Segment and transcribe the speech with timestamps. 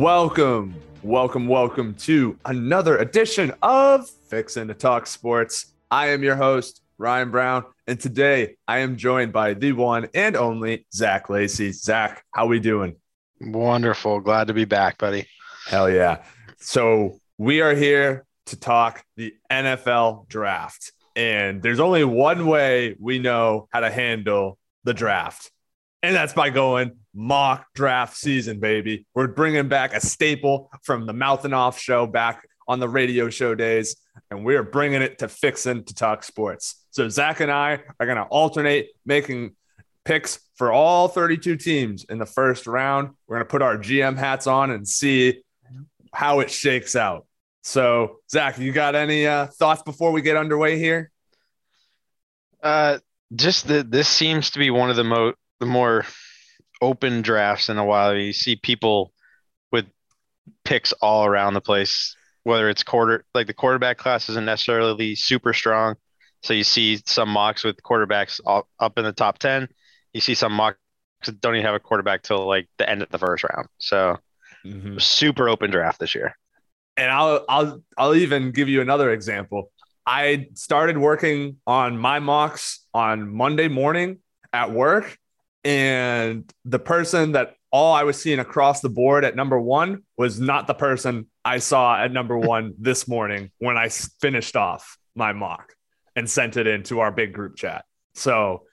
[0.00, 5.74] Welcome, welcome, welcome to another edition of Fixin' to Talk Sports.
[5.90, 10.36] I am your host, Ryan Brown, and today I am joined by the one and
[10.36, 11.72] only Zach Lacey.
[11.72, 12.96] Zach, how we doing?
[13.42, 14.20] Wonderful.
[14.20, 15.26] Glad to be back, buddy.
[15.66, 16.24] Hell yeah.
[16.60, 20.92] So we are here to talk the NFL draft.
[21.14, 25.50] And there's only one way we know how to handle the draft,
[26.02, 29.06] and that's by going mock draft season, baby.
[29.14, 33.28] We're bringing back a staple from the Mouth and Off show back on the radio
[33.30, 33.96] show days,
[34.30, 36.84] and we're bringing it to Fixin' to Talk Sports.
[36.90, 39.56] So Zach and I are going to alternate making
[40.04, 43.10] picks for all 32 teams in the first round.
[43.26, 45.42] We're going to put our GM hats on and see
[46.12, 47.26] how it shakes out.
[47.62, 51.10] So, Zach, you got any uh, thoughts before we get underway here?
[52.62, 52.98] Uh,
[53.34, 56.04] just that this seems to be one of the mo the more
[56.80, 58.14] open drafts in a while.
[58.14, 59.12] You see people
[59.72, 59.86] with
[60.64, 65.52] picks all around the place, whether it's quarter like the quarterback class isn't necessarily super
[65.52, 65.96] strong.
[66.42, 69.68] So you see some mocks with quarterbacks up in the top 10.
[70.14, 70.78] You see some mocks
[71.26, 73.68] that don't even have a quarterback till like the end of the first round.
[73.78, 74.18] So
[74.64, 74.98] mm-hmm.
[74.98, 76.34] super open draft this year.
[76.96, 79.70] And I'll I'll I'll even give you another example.
[80.06, 84.18] I started working on my mocks on Monday morning
[84.52, 85.16] at work
[85.64, 90.40] and the person that all I was seeing across the board at number one was
[90.40, 95.32] not the person I saw at number one this morning when I finished off my
[95.32, 95.74] mock
[96.16, 97.84] and sent it into our big group chat.
[98.14, 98.64] So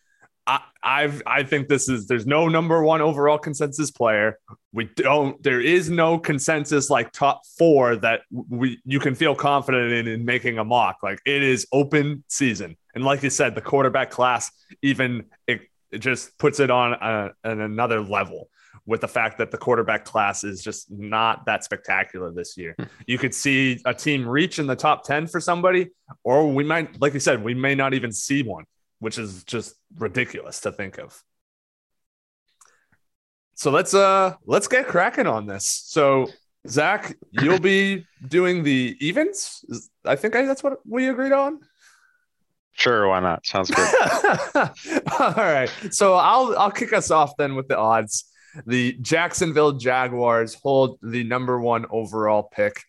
[0.47, 4.39] I, I've I think this is there's no number one overall consensus player.
[4.71, 9.91] We don't there is no consensus like top four that we you can feel confident
[9.91, 11.03] in in making a mock.
[11.03, 12.77] Like it is open season.
[12.95, 14.49] And like you said, the quarterback class
[14.81, 15.61] even it,
[15.91, 18.49] it just puts it on a, an another level
[18.85, 22.73] with the fact that the quarterback class is just not that spectacular this year.
[22.77, 22.85] Hmm.
[23.05, 25.89] You could see a team reach in the top 10 for somebody,
[26.23, 28.63] or we might, like you said, we may not even see one,
[28.99, 31.21] which is just ridiculous to think of.
[33.55, 35.65] So let's uh let's get cracking on this.
[35.65, 36.27] So
[36.67, 39.65] Zach, you'll be doing the evens.
[40.05, 41.59] I think I, that's what we agreed on.
[42.77, 43.45] Sure, why not?
[43.45, 43.87] Sounds good.
[45.19, 45.69] All right.
[45.89, 48.25] So I'll I'll kick us off then with the odds.
[48.65, 52.81] The Jacksonville Jaguars hold the number one overall pick.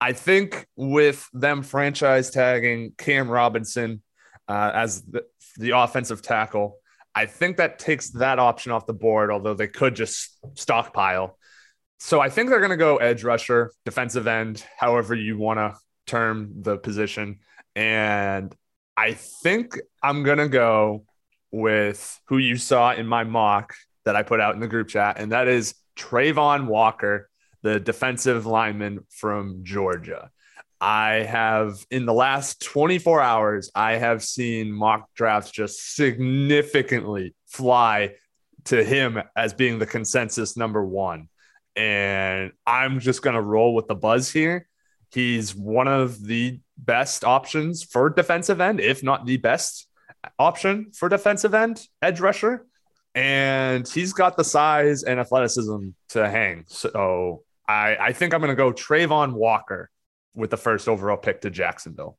[0.00, 4.02] I think with them franchise tagging Cam Robinson
[4.48, 5.24] uh, as the,
[5.56, 6.78] the offensive tackle,
[7.14, 11.38] I think that takes that option off the board, although they could just stockpile.
[11.98, 15.78] So I think they're going to go edge rusher, defensive end, however you want to
[16.06, 17.38] term the position.
[17.76, 18.54] And
[18.96, 21.04] I think I'm gonna go
[21.50, 25.18] with who you saw in my mock that I put out in the group chat,
[25.18, 27.28] and that is Travon Walker,
[27.62, 30.30] the defensive lineman from Georgia.
[30.80, 38.14] I have in the last 24 hours, I have seen mock drafts just significantly fly
[38.64, 41.28] to him as being the consensus number one.
[41.76, 44.68] And I'm just going to roll with the buzz here.
[45.12, 49.86] He's one of the best options for defensive end, if not the best
[50.38, 52.66] option for defensive end, edge rusher.
[53.14, 56.64] And he's got the size and athleticism to hang.
[56.68, 59.90] So I, I think I'm going to go Travon Walker
[60.34, 62.16] with the first overall pick to Jacksonville.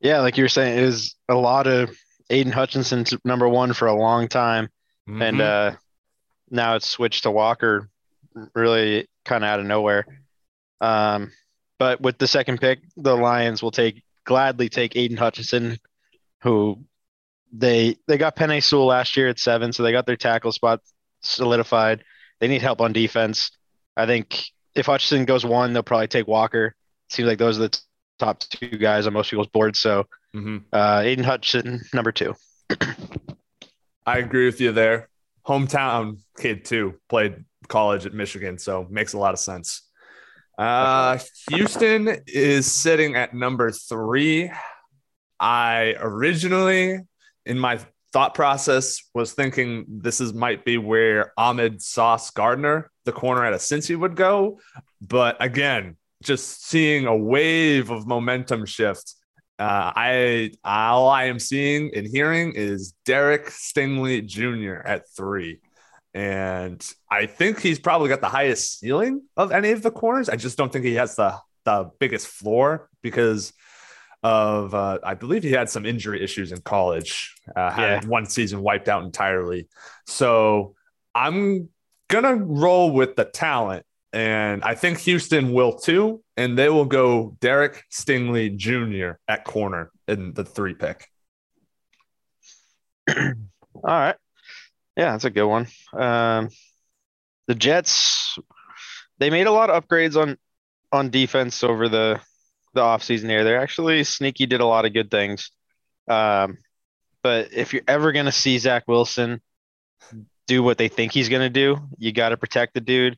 [0.00, 1.96] Yeah, like you were saying, it was a lot of
[2.30, 4.68] Aidan Hutchinson number one for a long time.
[5.08, 5.22] Mm-hmm.
[5.22, 5.72] And uh,
[6.50, 7.88] now it's switched to Walker
[8.54, 10.06] really kind of out of nowhere.
[10.80, 11.32] Um,
[11.78, 15.78] but with the second pick, the Lions will take gladly take Aidan Hutchinson,
[16.42, 16.84] who
[17.52, 20.80] they they got Penei Sewell last year at seven, so they got their tackle spot
[21.22, 22.04] solidified.
[22.40, 23.50] They need help on defense.
[23.96, 24.44] I think
[24.74, 26.74] if Hutchinson goes one, they'll probably take Walker.
[27.08, 27.80] Seems like those are the
[28.18, 29.80] top two guys on most people's boards.
[29.80, 30.04] So
[30.34, 30.58] mm-hmm.
[30.72, 32.34] uh, Aidan Hutchinson, number two.
[34.06, 35.08] I agree with you there.
[35.46, 39.87] Hometown kid too, played college at Michigan, so makes a lot of sense.
[40.58, 41.18] Uh,
[41.50, 44.50] Houston is sitting at number three.
[45.38, 46.98] I originally,
[47.46, 47.78] in my
[48.12, 53.52] thought process, was thinking this is might be where Ahmad Sauce Gardner, the corner at
[53.52, 54.58] a Cincy, would go.
[55.00, 59.14] But again, just seeing a wave of momentum shift.
[59.60, 64.86] Uh, I all I am seeing and hearing is Derek Stingley Jr.
[64.86, 65.60] at three.
[66.18, 70.28] And I think he's probably got the highest ceiling of any of the corners.
[70.28, 73.52] I just don't think he has the the biggest floor because
[74.24, 77.36] of uh, I believe he had some injury issues in college.
[77.54, 78.08] Uh, had yeah.
[78.08, 79.68] one season wiped out entirely.
[80.08, 80.74] So
[81.14, 81.68] I'm
[82.08, 87.36] gonna roll with the talent, and I think Houston will too, and they will go
[87.38, 89.20] Derek Stingley Jr.
[89.28, 91.06] at corner in the three pick.
[93.08, 93.34] All
[93.84, 94.16] right.
[94.98, 95.68] Yeah, that's a good one.
[95.92, 96.48] Um,
[97.46, 98.36] the Jets,
[99.18, 100.36] they made a lot of upgrades on
[100.90, 102.20] on defense over the
[102.74, 103.44] the offseason here.
[103.44, 105.52] They're actually sneaky did a lot of good things.
[106.08, 106.58] Um,
[107.22, 109.40] but if you're ever going to see Zach Wilson
[110.48, 113.16] do what they think he's going to do, you got to protect the dude.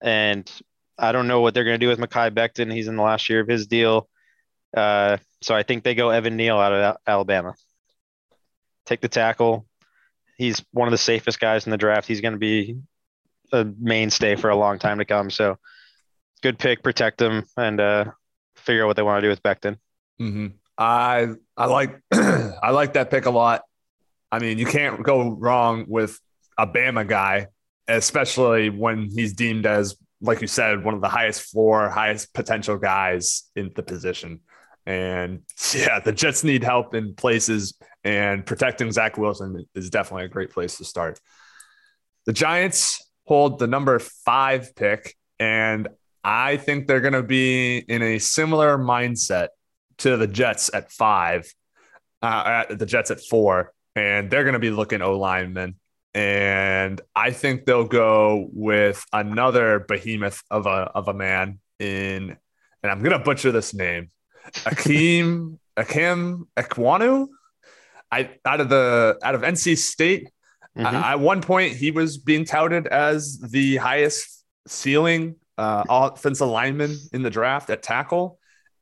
[0.00, 0.50] And
[0.98, 2.72] I don't know what they're going to do with Mekhi Becton.
[2.72, 4.08] He's in the last year of his deal.
[4.76, 7.54] Uh, so I think they go Evan Neal out of Alabama.
[8.86, 9.66] Take the tackle.
[10.40, 12.08] He's one of the safest guys in the draft.
[12.08, 12.78] He's going to be
[13.52, 15.28] a mainstay for a long time to come.
[15.28, 15.58] So
[16.42, 18.04] good pick, protect him, and uh,
[18.56, 19.76] figure out what they want to do with Becton.
[20.18, 20.46] Mm-hmm.
[20.78, 21.28] I
[21.58, 23.64] I like I like that pick a lot.
[24.32, 26.18] I mean, you can't go wrong with
[26.56, 27.48] a Bama guy,
[27.86, 32.78] especially when he's deemed as, like you said, one of the highest floor, highest potential
[32.78, 34.40] guys in the position.
[34.86, 35.42] And
[35.74, 40.50] yeah, the Jets need help in places, and protecting Zach Wilson is definitely a great
[40.50, 41.20] place to start.
[42.26, 45.88] The Giants hold the number five pick, and
[46.22, 49.48] I think they're going to be in a similar mindset
[49.98, 51.52] to the Jets at five,
[52.22, 55.76] uh, at the Jets at four, and they're going to be looking O linemen.
[56.12, 62.36] And I think they'll go with another behemoth of a of a man in,
[62.82, 64.08] and I'm going to butcher this name,
[64.44, 67.28] Akeem Akim Ekwonu.
[68.10, 70.30] I out of the out of NC State.
[70.76, 70.86] Mm-hmm.
[70.86, 76.96] Uh, at one point, he was being touted as the highest ceiling uh, offensive lineman
[77.12, 78.38] in the draft at tackle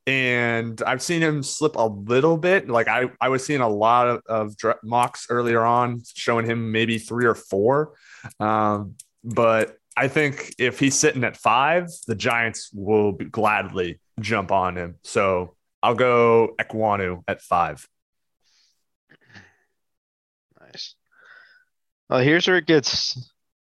[0.09, 2.67] and I've seen him slip a little bit.
[2.67, 6.97] Like I, I was seeing a lot of, of mocks earlier on showing him maybe
[6.97, 7.93] three or four.
[8.39, 14.77] Um, but I think if he's sitting at five, the Giants will gladly jump on
[14.77, 14.95] him.
[15.03, 17.87] So I'll go Ekwonu at five.
[22.09, 23.31] Well, here's where it gets.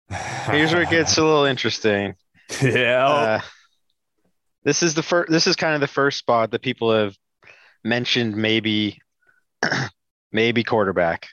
[0.10, 2.16] Here's where it gets a little interesting.
[2.62, 3.07] Yeah.
[3.07, 3.42] Uh,
[4.63, 5.31] this is the first.
[5.31, 7.16] This is kind of the first spot that people have
[7.84, 8.36] mentioned.
[8.36, 9.00] Maybe,
[10.31, 11.28] maybe quarterback.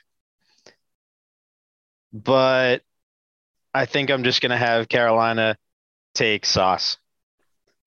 [2.11, 2.81] But
[3.73, 5.57] I think I'm just gonna have Carolina
[6.15, 6.97] take Sauce.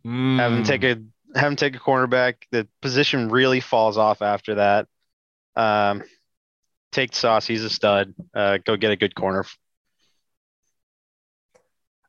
[0.07, 0.39] Mm.
[0.39, 1.03] Have him take a
[1.35, 2.35] have him take a cornerback.
[2.53, 4.87] The position really falls off after that.
[5.57, 6.05] Um,
[6.99, 7.47] take Sauce.
[7.47, 8.15] He's a stud.
[8.35, 9.45] Uh, go get a good corner.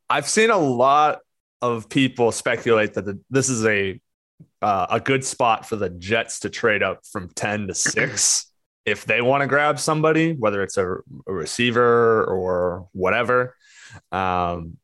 [0.10, 1.20] I've seen a lot
[1.62, 4.02] of people speculate that the, this is a
[4.62, 8.52] uh, a good spot for the Jets to trade up from 10 to 6
[8.86, 10.96] if they want to grab somebody, whether it's a,
[11.28, 13.56] a receiver or whatever.
[14.12, 14.78] Um,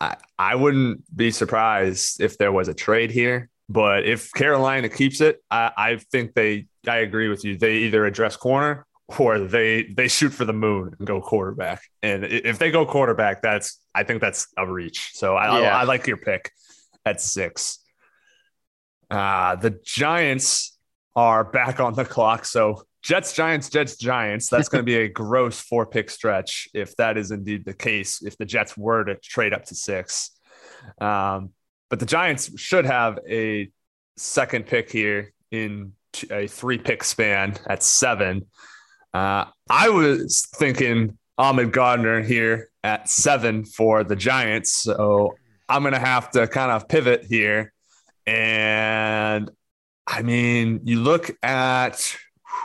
[0.00, 3.50] I, I wouldn't be surprised if there was a trade here.
[3.68, 7.56] But if Carolina keeps it, I, I think they, I agree with you.
[7.56, 8.86] They either address corner
[9.18, 11.82] or they they shoot for the moon and go quarterback.
[12.02, 15.10] And if they go quarterback, that's I think that's a reach.
[15.14, 15.76] So I, yeah.
[15.76, 16.52] I, I like your pick
[17.04, 17.78] at six.
[19.10, 20.76] Uh, the Giants
[21.16, 22.44] are back on the clock.
[22.44, 24.48] So Jets, Giants, Jets, Giants.
[24.48, 28.22] That's going to be a gross four pick stretch if that is indeed the case.
[28.22, 30.30] If the Jets were to trade up to six,
[31.00, 31.50] um,
[31.88, 33.70] but the Giants should have a
[34.16, 35.92] second pick here in
[36.30, 38.46] a three pick span at seven.
[39.12, 44.72] Uh, I was thinking Ahmad Gardner here at seven for the Giants.
[44.72, 45.34] So
[45.68, 47.72] I'm going to have to kind of pivot here.
[48.26, 49.50] And
[50.06, 52.16] I mean, you look at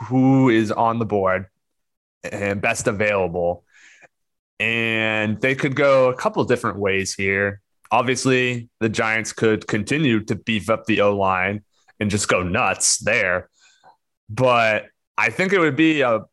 [0.08, 1.46] who is on the board
[2.22, 3.64] and best available,
[4.58, 7.60] and they could go a couple different ways here.
[7.90, 11.62] Obviously, the Giants could continue to beef up the O line
[12.00, 13.48] and just go nuts there.
[14.28, 14.86] But
[15.16, 16.24] I think it would be a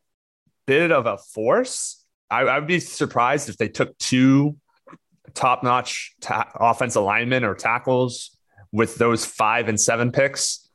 [0.65, 2.03] bit of a force.
[2.29, 4.57] I, would be surprised if they took two
[5.33, 8.37] top notch ta- offensive linemen or tackles
[8.71, 10.67] with those five and seven picks.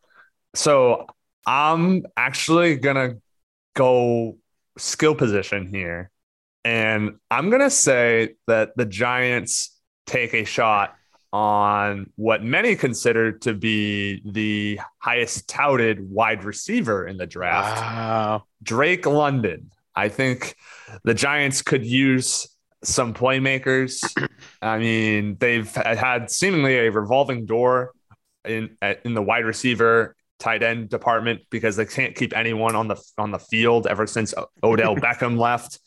[0.55, 1.07] So
[1.47, 3.21] I'm actually going to
[3.75, 4.39] go
[4.77, 6.11] skill position here.
[6.65, 9.77] And I'm going to say that the Giants
[10.07, 10.95] take a shot
[11.33, 18.45] on what many consider to be the highest touted wide receiver in the draft, wow.
[18.63, 19.71] Drake London.
[19.99, 20.55] I think
[21.05, 22.49] the Giants could use
[22.85, 24.01] some playmakers.
[24.63, 27.93] I mean, they've had seemingly a revolving door
[28.45, 32.97] in in the wide receiver tight end department because they can't keep anyone on the
[33.19, 35.81] on the field ever since Odell Beckham left.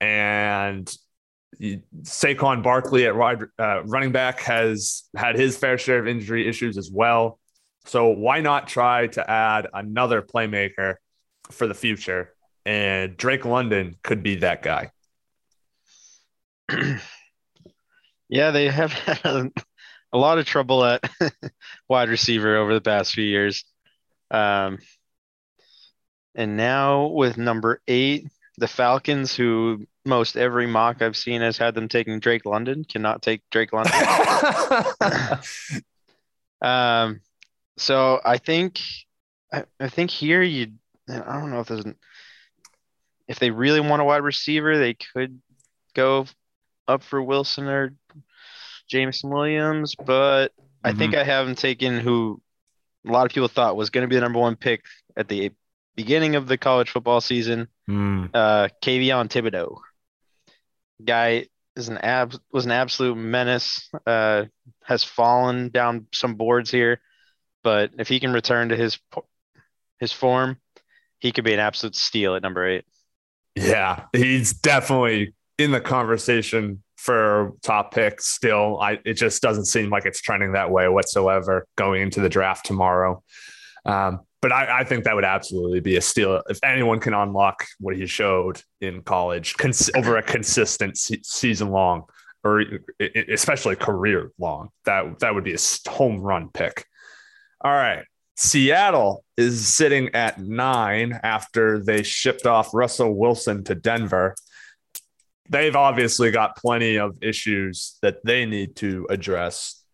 [0.00, 0.90] And
[1.60, 6.78] Saquon Barkley at wide uh, running back has had his fair share of injury issues
[6.78, 7.38] as well.
[7.84, 10.94] So why not try to add another playmaker
[11.50, 12.32] for the future?
[12.64, 14.90] And Drake London could be that guy.
[18.28, 19.52] yeah, they have had
[20.12, 21.02] a lot of trouble at
[21.88, 23.64] wide receiver over the past few years.
[24.30, 24.78] Um,
[26.34, 28.28] and now with number eight,
[28.58, 33.22] the Falcons, who most every mock I've seen has had them taking Drake London, cannot
[33.22, 33.92] take Drake London.
[36.62, 37.20] um,
[37.76, 38.80] so I think,
[39.52, 40.72] I, I think here you,
[41.08, 41.96] I don't know if there's, an,
[43.32, 45.40] if they really want a wide receiver, they could
[45.94, 46.26] go
[46.86, 47.94] up for Wilson or
[48.88, 50.86] Jameson Williams, but mm-hmm.
[50.86, 52.42] I think I have him taken who
[53.08, 54.84] a lot of people thought was going to be the number one pick
[55.16, 55.50] at the
[55.96, 57.68] beginning of the college football season.
[57.88, 58.28] Mm.
[58.34, 59.78] Uh, Kayvon Thibodeaux,
[61.02, 63.88] guy is an ab was an absolute menace.
[64.06, 64.44] Uh,
[64.84, 67.00] has fallen down some boards here,
[67.64, 68.98] but if he can return to his
[70.00, 70.58] his form,
[71.18, 72.84] he could be an absolute steal at number eight.
[73.54, 78.80] Yeah, he's definitely in the conversation for top pick still.
[78.80, 82.64] I it just doesn't seem like it's trending that way whatsoever going into the draft
[82.64, 83.22] tomorrow.
[83.84, 87.64] Um, but I, I, think that would absolutely be a steal if anyone can unlock
[87.80, 92.04] what he showed in college cons- over a consistent se- season long
[92.44, 92.62] or
[93.28, 94.70] especially career long.
[94.84, 96.86] That that would be a home run pick.
[97.60, 98.04] All right.
[98.36, 104.34] Seattle is sitting at nine after they shipped off Russell Wilson to Denver
[105.52, 109.84] they've obviously got plenty of issues that they need to address.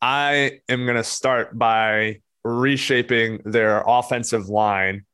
[0.00, 5.04] I am going to start by reshaping their offensive line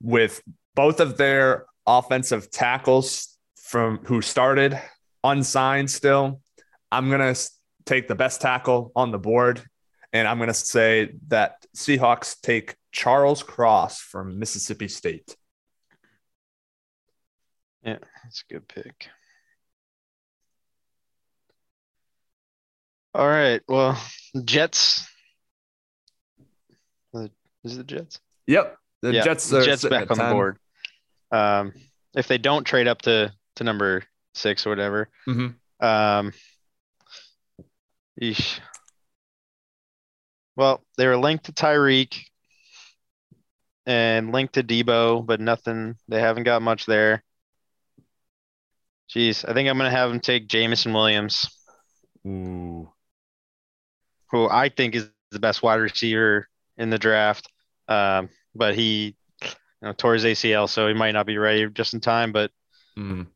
[0.00, 0.40] with
[0.74, 4.80] both of their offensive tackles from who started
[5.24, 6.40] unsigned still.
[6.92, 7.50] I'm going to
[7.84, 9.62] take the best tackle on the board
[10.12, 15.36] and I'm going to say that Seahawks take Charles Cross from Mississippi State.
[17.84, 19.08] Yeah, that's a good pick.
[23.14, 23.60] All right.
[23.68, 24.00] Well,
[24.44, 25.06] Jets.
[27.62, 28.20] Is it the Jets?
[28.46, 28.76] Yep.
[29.02, 30.58] The yeah, Jets are Jets back on the board.
[31.30, 31.72] Um,
[32.14, 35.08] if they don't trade up to to number six or whatever.
[35.28, 35.86] Mm-hmm.
[35.86, 36.32] Um,
[38.20, 38.60] eesh.
[40.60, 42.22] Well, they were linked to Tyreek
[43.86, 45.96] and linked to Deebo, but nothing.
[46.06, 47.24] They haven't got much there.
[49.12, 51.48] Jeez, I think I'm gonna have them take Jameson Williams.
[52.26, 52.88] Ooh
[54.30, 57.48] who I think is the best wide receiver in the draft.
[57.88, 59.48] Um, but he you
[59.82, 62.32] know, tore his ACL, so he might not be ready just in time.
[62.32, 62.50] But
[62.96, 63.26] mm.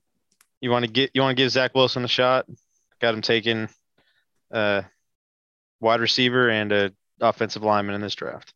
[0.61, 2.47] you want to get you want to give Zach Wilson a shot.
[3.00, 3.69] Got him taking
[4.52, 4.83] uh,
[5.81, 6.93] wide receiver and a
[7.25, 8.52] offensive lineman in this draft.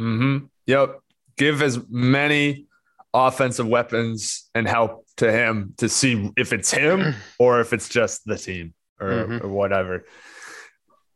[0.00, 0.46] Mm-hmm.
[0.66, 1.00] Yep.
[1.36, 2.66] Give as many
[3.12, 8.24] offensive weapons and help to him to see if it's him or if it's just
[8.24, 9.46] the team or, mm-hmm.
[9.46, 10.04] or whatever.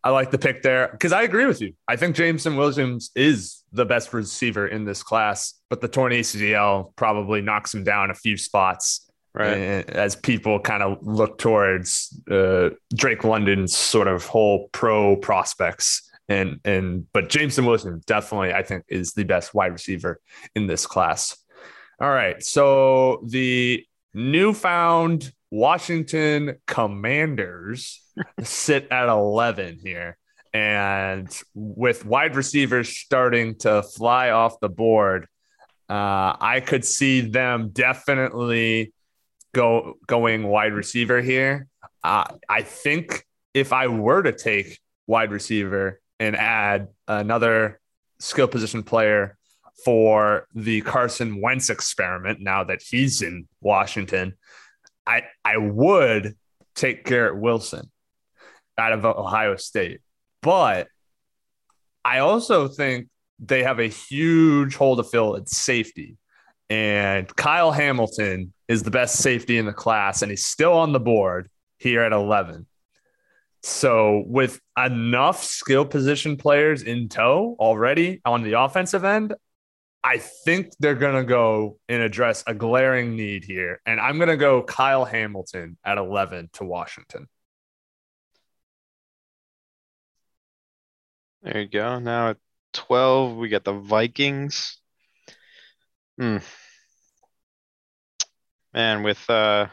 [0.03, 1.73] I like the pick there because I agree with you.
[1.89, 6.95] I think Jameson Williams is the best receiver in this class, but the torn ACL
[6.95, 9.11] probably knocks him down a few spots.
[9.33, 9.89] Right.
[9.91, 16.09] As people kind of look towards uh, Drake London's sort of whole pro prospects.
[16.29, 20.21] And, and, but Jameson Williams definitely, I think, is the best wide receiver
[20.55, 21.37] in this class.
[22.01, 22.43] All right.
[22.43, 28.03] So the newfound Washington Commanders
[28.43, 30.17] sit at 11 here.
[30.53, 35.27] And with wide receivers starting to fly off the board,
[35.89, 38.93] uh, I could see them definitely
[39.53, 41.67] go going wide receiver here.
[42.03, 47.81] Uh, I think if I were to take wide receiver and add another
[48.19, 49.37] skill position player
[49.85, 54.35] for the Carson Wentz experiment, now that he's in Washington,
[55.07, 56.37] I I would
[56.75, 57.91] take Garrett Wilson
[58.79, 60.01] out of Ohio State,
[60.43, 60.89] but
[62.05, 66.17] I also think they have a huge hole to fill at safety.
[66.71, 71.01] And Kyle Hamilton is the best safety in the class, and he's still on the
[71.01, 72.67] board here at 11.
[73.67, 79.33] So, with enough skill position players in tow already on the offensive end,
[80.03, 83.81] I think they're going to go and address a glaring need here.
[83.87, 87.27] And I'm going to go Kyle Hamilton at 11 to Washington.
[91.43, 91.99] There you go.
[92.01, 92.37] Now at
[92.75, 94.79] 12, we got the Vikings.
[96.19, 96.37] Hmm.
[98.75, 99.69] Man, with uh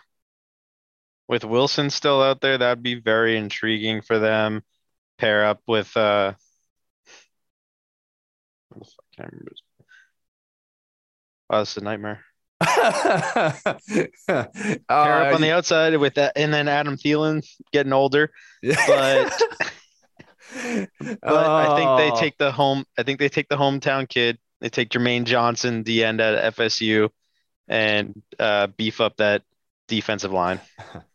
[1.31, 4.63] with Wilson still out there, that'd be very intriguing for them.
[5.17, 6.33] Pair up with uh
[8.73, 8.79] I
[9.15, 9.51] can't remember.
[11.49, 12.23] Oh, it's a nightmare.
[12.61, 13.53] uh,
[14.27, 14.47] Pair
[14.87, 18.31] up on the outside with that, and then Adam Thielen getting older.
[18.61, 18.77] But
[20.53, 22.19] but I think they oh.
[22.19, 22.85] take the home.
[22.97, 24.37] I think they take the hometown kid.
[24.59, 27.09] They take Jermaine Johnson, the end at FSU,
[27.67, 29.43] and uh, beef up that
[29.87, 30.61] defensive line.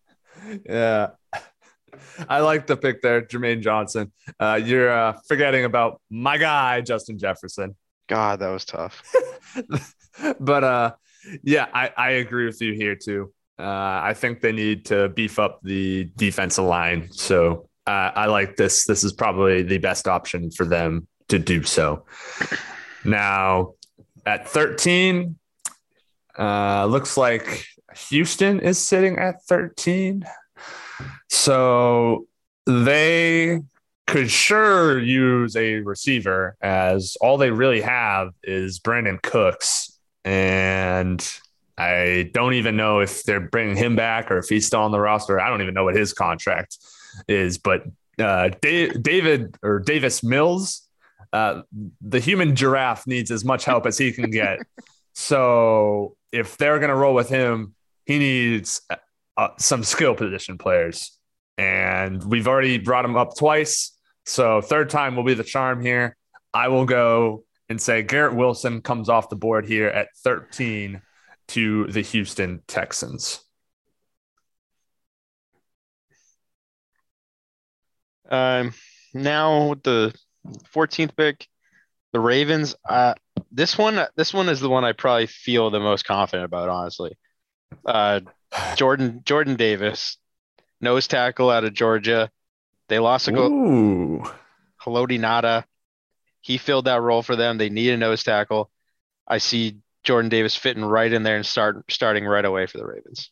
[0.64, 1.08] yeah.
[2.28, 4.12] I like the pick there, Jermaine Johnson.
[4.38, 7.76] Uh, you're uh, forgetting about my guy, Justin Jefferson.
[8.08, 9.02] God, that was tough.
[10.40, 10.92] but uh,
[11.42, 13.32] yeah, I, I agree with you here too.
[13.58, 17.10] Uh, I think they need to beef up the defensive line.
[17.12, 18.84] So uh, I like this.
[18.84, 22.04] This is probably the best option for them to do so.
[23.04, 23.74] Now,
[24.26, 25.36] at 13,
[26.38, 27.66] uh, looks like
[28.08, 30.24] Houston is sitting at 13.
[31.28, 32.26] So
[32.66, 33.60] they
[34.06, 39.98] could sure use a receiver as all they really have is Brandin Cooks.
[40.24, 41.26] And
[41.78, 45.00] I don't even know if they're bringing him back or if he's still on the
[45.00, 45.40] roster.
[45.40, 46.78] I don't even know what his contract
[47.28, 47.58] is.
[47.58, 47.84] But
[48.18, 50.82] uh, David or Davis Mills,
[51.32, 51.62] uh,
[52.00, 54.60] the human giraffe needs as much help as he can get.
[55.14, 57.74] so if they're going to roll with him,
[58.06, 58.80] he needs
[59.36, 61.18] uh, some skill position players.
[61.58, 63.92] And we've already brought him up twice.
[64.24, 66.16] So third time will be the charm here.
[66.54, 71.02] I will go and say Garrett Wilson comes off the board here at 13
[71.48, 73.40] to the Houston Texans.
[78.28, 78.72] Um,
[79.14, 80.14] now with the
[80.74, 81.46] 14th pick,
[82.12, 82.74] the Ravens.
[82.88, 83.14] Uh,
[83.52, 87.16] this one, this one is the one I probably feel the most confident about, honestly.
[87.84, 88.20] Uh,
[88.76, 90.18] Jordan Jordan Davis,
[90.80, 92.30] nose tackle out of Georgia.
[92.88, 93.50] They lost a goal.
[94.80, 95.64] Haloti Ngata.
[96.40, 97.58] He filled that role for them.
[97.58, 98.70] They need a nose tackle.
[99.26, 102.86] I see Jordan Davis fitting right in there and start starting right away for the
[102.86, 103.30] Ravens.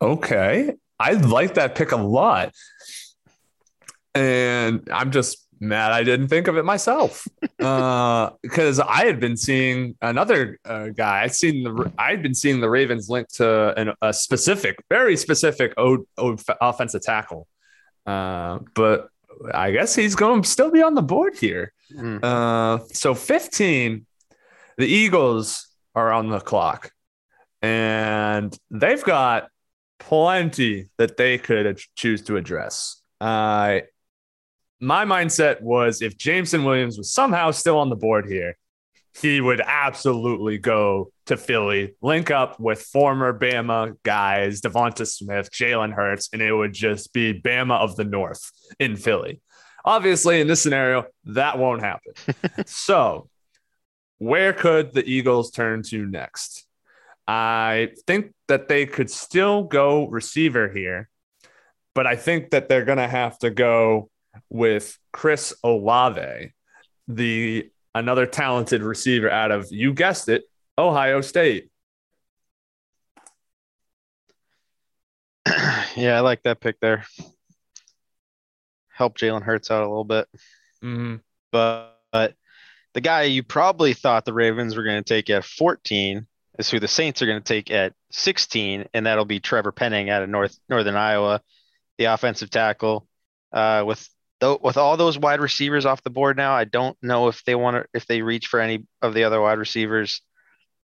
[0.00, 0.74] Okay.
[1.00, 2.54] I like that pick a lot.
[4.14, 7.60] And I'm just mad I didn't think of it myself because
[8.80, 11.22] uh, I had been seeing another uh, guy.
[11.22, 15.16] I'd seen the I had been seeing the Ravens linked to an, a specific, very
[15.16, 17.46] specific o, o, offensive tackle,
[18.06, 19.08] uh, but
[19.52, 21.72] I guess he's going to still be on the board here.
[21.92, 22.94] Mm.
[22.94, 24.06] so 15,
[24.78, 26.92] the Eagles are on the clock,
[27.62, 29.48] and they've got
[29.98, 33.02] plenty that they could choose to address.
[33.20, 33.80] Uh,
[34.80, 38.56] my mindset was if Jameson Williams was somehow still on the board here,
[39.20, 45.92] he would absolutely go to Philly, link up with former Bama guys, Devonta Smith, Jalen
[45.92, 49.40] Hurts, and it would just be Bama of the North in Philly.
[49.84, 52.12] Obviously, in this scenario, that won't happen.
[52.66, 53.28] so,
[54.18, 56.66] where could the Eagles turn to next?
[57.26, 61.08] I think that they could still go receiver here,
[61.94, 64.10] but I think that they're going to have to go
[64.48, 66.52] with Chris Olave,
[67.08, 70.44] the another talented receiver out of you guessed it,
[70.78, 71.70] Ohio State.
[75.96, 77.04] yeah, I like that pick there.
[78.92, 80.28] Help Jalen Hurts out a little bit.
[80.82, 81.16] Mm-hmm.
[81.50, 82.34] But, but
[82.94, 86.26] the guy you probably thought the Ravens were going to take at 14
[86.58, 90.10] is who the Saints are going to take at 16, and that'll be Trevor Penning
[90.10, 91.40] out of North Northern Iowa,
[91.98, 93.06] the offensive tackle.
[93.52, 94.08] Uh, with
[94.40, 97.54] though with all those wide receivers off the board now, I don't know if they
[97.54, 100.22] want to if they reach for any of the other wide receivers.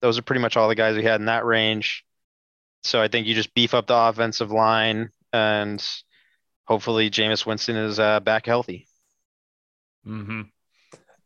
[0.02, 2.04] Those are pretty much all the guys we had in that range.
[2.84, 5.84] So I think you just beef up the offensive line and
[6.66, 8.88] hopefully Jameis Winston is uh, back healthy.
[10.06, 10.42] Mm-hmm.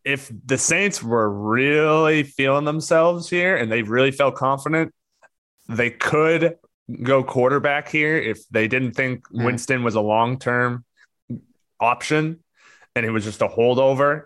[0.05, 4.93] If the Saints were really feeling themselves here and they really felt confident,
[5.67, 6.55] they could
[7.03, 9.45] go quarterback here if they didn't think mm.
[9.45, 10.85] Winston was a long term
[11.79, 12.43] option
[12.95, 14.25] and it was just a holdover.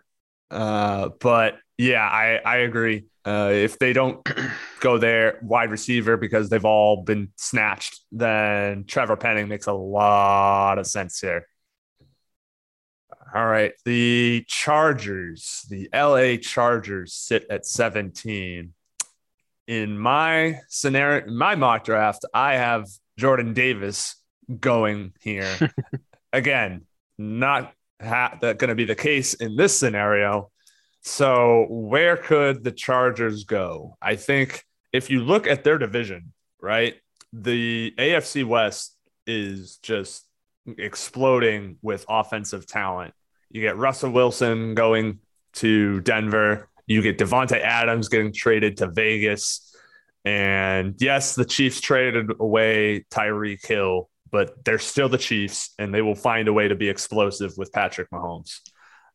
[0.49, 3.05] Uh, but yeah, I, I agree.
[3.25, 4.27] Uh, if they don't
[4.79, 10.77] go there wide receiver because they've all been snatched, then Trevor Penning makes a lot
[10.77, 11.47] of sense here.
[13.33, 13.73] All right.
[13.85, 18.73] The Chargers, the LA Chargers sit at 17.
[19.65, 22.87] In my scenario, my mock draft, I have
[23.17, 24.17] Jordan Davis
[24.59, 25.57] going here.
[26.33, 26.85] Again,
[27.17, 30.51] not ha- that going to be the case in this scenario.
[31.01, 33.97] So where could the Chargers go?
[34.01, 36.95] I think if you look at their division, right?
[37.33, 38.95] the AFC West
[39.25, 40.27] is just
[40.77, 43.13] exploding with offensive talent.
[43.49, 45.19] You get Russell Wilson going
[45.53, 46.69] to Denver.
[46.85, 49.75] You get Davante Adams getting traded to Vegas.
[50.23, 56.01] And yes, the Chiefs traded away Tyreek Hill, but they're still the Chiefs and they
[56.01, 58.61] will find a way to be explosive with Patrick Mahomes.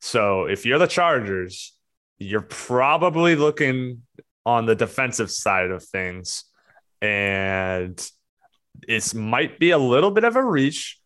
[0.01, 1.77] So if you're the Chargers,
[2.19, 4.03] you're probably looking
[4.47, 6.45] on the defensive side of things.
[7.03, 8.01] And
[8.87, 11.01] it might be a little bit of a reach,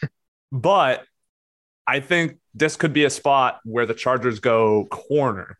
[0.52, 1.02] but
[1.86, 5.56] I think this could be a spot where the Chargers go corner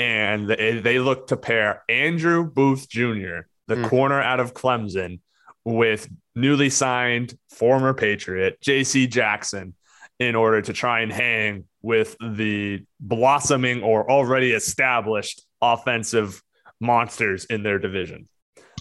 [0.00, 3.88] and they look to pair Andrew Booth Jr., the mm.
[3.88, 5.20] corner out of Clemson,
[5.66, 9.74] with newly signed former Patriot JC Jackson
[10.20, 16.40] in order to try and hang with the blossoming or already established offensive
[16.80, 18.28] monsters in their division.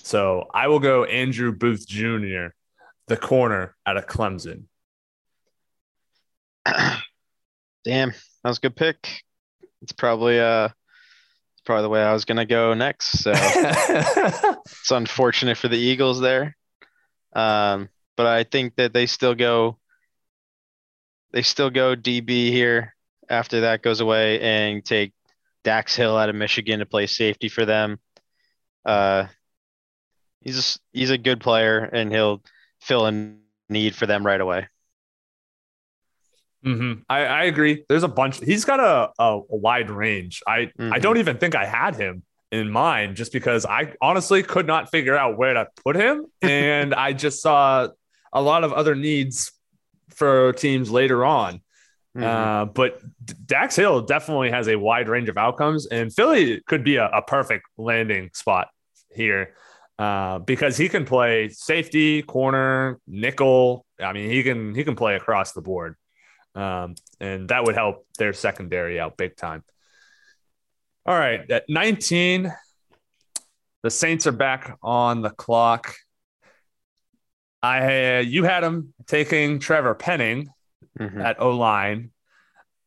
[0.04, 2.48] So I will go Andrew Booth Jr.,
[3.08, 4.65] the corner out of Clemson.
[7.84, 9.24] Damn, that was a good pick.
[9.82, 13.24] It's probably uh it's probably the way I was gonna go next.
[13.24, 16.56] So it's unfortunate for the Eagles there.
[17.36, 19.78] Um, but I think that they still go
[21.32, 22.95] they still go DB here
[23.30, 25.12] after that goes away and take
[25.65, 28.00] Dax Hill out of Michigan to play safety for them.
[28.86, 29.26] Uh,
[30.39, 32.41] he's a, he's a good player and he'll
[32.80, 34.67] fill in need for them right away.
[36.65, 37.02] Mm-hmm.
[37.10, 37.84] I, I agree.
[37.89, 38.39] There's a bunch.
[38.39, 40.41] He's got a, a, a wide range.
[40.48, 40.93] I mm-hmm.
[40.93, 42.24] I don't even think I had him
[42.56, 46.94] in mind just because I honestly could not figure out where to put him, and
[46.94, 47.88] I just saw
[48.34, 49.52] a lot of other needs
[50.10, 51.62] for teams later on.
[52.15, 52.24] Mm-hmm.
[52.24, 53.02] Uh, but
[53.46, 57.22] Dax Hill definitely has a wide range of outcomes, and Philly could be a, a
[57.22, 58.70] perfect landing spot
[59.13, 59.54] here
[60.00, 63.86] uh, because he can play safety, corner, nickel.
[64.00, 65.96] I mean, he can he can play across the board,
[66.54, 69.63] um, and that would help their secondary out big time.
[71.08, 72.52] All right, at 19,
[73.84, 75.94] the Saints are back on the clock.
[77.62, 80.50] I you had him taking Trevor Penning
[81.00, 81.22] mm-hmm.
[81.22, 82.10] at O line.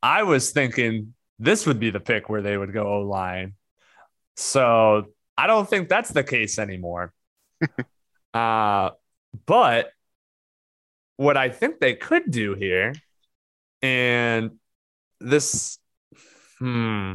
[0.02, 3.54] I was thinking this would be the pick where they would go O line.
[4.34, 7.12] So I don't think that's the case anymore.
[8.34, 8.90] uh,
[9.46, 9.90] but
[11.16, 12.94] what I think they could do here,
[13.80, 14.58] and
[15.20, 15.78] this,
[16.58, 17.14] hmm.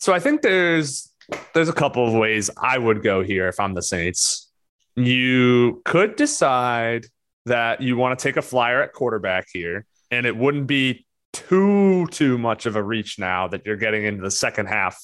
[0.00, 1.12] So I think there's
[1.52, 4.50] there's a couple of ways I would go here if I'm the Saints.
[4.96, 7.06] You could decide
[7.46, 12.06] that you want to take a flyer at quarterback here, and it wouldn't be too
[12.06, 14.98] too much of a reach now that you're getting into the second half,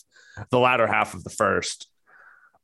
[0.50, 1.88] the latter half of the first.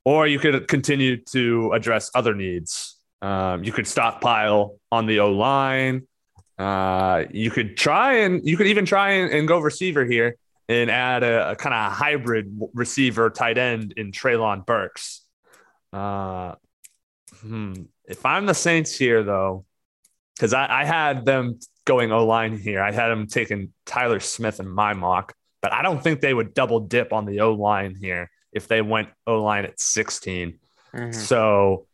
[0.05, 2.99] Or you could continue to address other needs.
[3.21, 6.09] Um, you could stockpile on the O line.
[6.59, 10.37] Uh, you could try and you could even try and, and go receiver here
[10.69, 15.23] and add a, a kind of hybrid receiver tight end in Treylon Burks.
[15.93, 16.55] Uh,
[17.41, 17.75] hmm.
[18.05, 19.65] If I'm the Saints here, though,
[20.35, 24.61] because I, I, had them going O line here, I had them taking Tyler Smith
[24.61, 27.95] in my mock, but I don't think they would double dip on the O line
[27.95, 30.59] here if they went O line at 16.
[30.95, 31.13] Mm-hmm.
[31.13, 31.87] So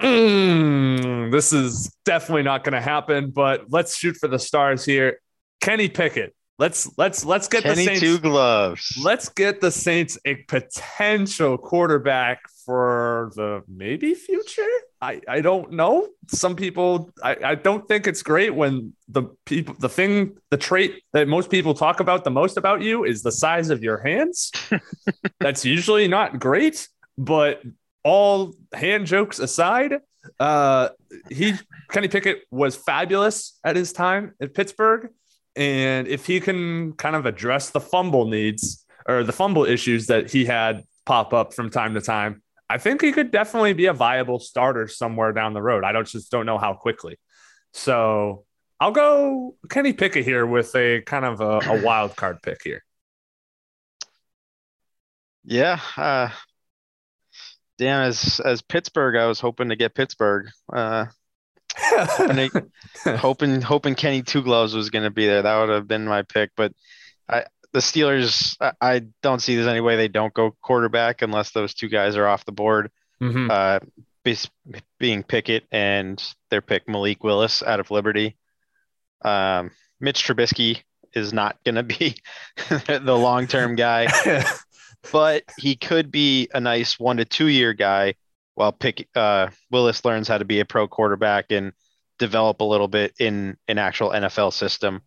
[0.00, 5.20] mm, this is definitely not going to happen, but let's shoot for the stars here.
[5.60, 8.98] Kenny Pickett Let's let's let's get Kenny the Saints two gloves.
[9.00, 14.66] Let's get the Saints a potential quarterback for the maybe future.
[15.00, 16.08] I I don't know.
[16.26, 21.00] Some people I, I don't think it's great when the people the thing the trait
[21.12, 24.50] that most people talk about the most about you is the size of your hands.
[25.40, 27.62] That's usually not great, but
[28.02, 30.00] all hand jokes aside,
[30.40, 30.88] uh
[31.30, 31.54] he
[31.88, 35.10] Kenny Pickett was fabulous at his time at Pittsburgh
[35.56, 40.30] and if he can kind of address the fumble needs or the fumble issues that
[40.30, 43.92] he had pop up from time to time, I think he could definitely be a
[43.92, 45.84] viable starter somewhere down the road.
[45.84, 47.18] I don't just don't know how quickly.
[47.72, 48.44] So
[48.80, 52.84] I'll go Kenny Pickett here with a kind of a, a wild card pick here.
[55.44, 55.80] Yeah.
[55.96, 56.28] Uh,
[57.78, 60.48] damn, as as Pittsburgh, I was hoping to get Pittsburgh.
[60.70, 61.06] Uh,
[61.90, 62.50] hoping,
[63.16, 65.42] hoping hoping Kenny Two Gloves was going to be there.
[65.42, 66.50] That would have been my pick.
[66.56, 66.72] But
[67.28, 71.50] I, the Steelers, I, I, don't see there's any way they don't go quarterback unless
[71.50, 72.90] those two guys are off the board.
[73.20, 73.50] Mm-hmm.
[73.50, 73.78] Uh,
[74.24, 74.36] be,
[74.98, 78.36] being Pickett and their pick Malik Willis out of Liberty.
[79.22, 80.82] Um, Mitch Trubisky
[81.14, 82.16] is not going to be
[82.68, 84.08] the long term guy.
[85.12, 88.14] but he could be a nice one to two year guy
[88.58, 91.72] while pick uh, Willis learns how to be a pro quarterback and
[92.18, 95.00] develop a little bit in an actual NFL system.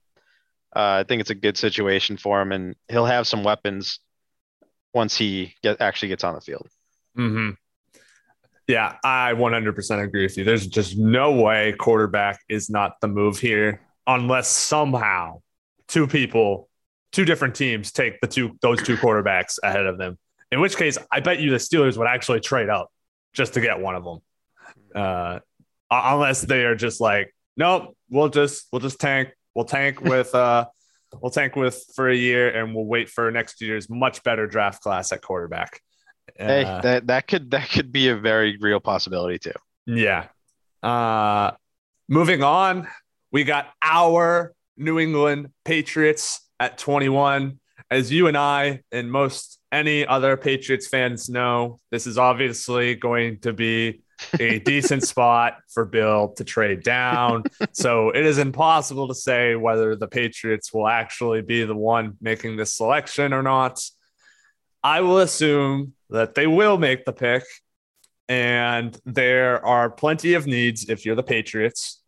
[0.73, 3.99] Uh, I think it's a good situation for him, and he'll have some weapons
[4.93, 6.69] once he get, actually gets on the field.
[7.17, 7.49] Mm-hmm.
[8.69, 10.45] Yeah, I 100% agree with you.
[10.45, 15.41] There's just no way quarterback is not the move here unless somehow
[15.89, 16.69] two people,
[17.11, 20.17] two different teams take the two those two quarterbacks ahead of them.
[20.53, 22.89] In which case, I bet you the Steelers would actually trade up
[23.33, 24.19] just to get one of them.
[24.93, 25.39] Uh,
[25.89, 29.29] unless they are just like, nope, we'll just we'll just tank.
[29.55, 30.65] We'll tank with uh
[31.21, 34.81] we'll tank with for a year and we'll wait for next year's much better draft
[34.81, 35.79] class at quarterback.
[36.37, 39.53] Hey, uh, that that could that could be a very real possibility too.
[39.85, 40.27] Yeah.
[40.81, 41.51] Uh
[42.07, 42.87] moving on,
[43.31, 47.59] we got our New England Patriots at 21.
[47.89, 53.39] As you and I and most any other Patriots fans know, this is obviously going
[53.39, 54.01] to be
[54.39, 57.43] a decent spot for Bill to trade down.
[57.71, 62.57] so it is impossible to say whether the Patriots will actually be the one making
[62.57, 63.81] this selection or not.
[64.83, 67.43] I will assume that they will make the pick,
[68.27, 72.01] and there are plenty of needs if you're the Patriots.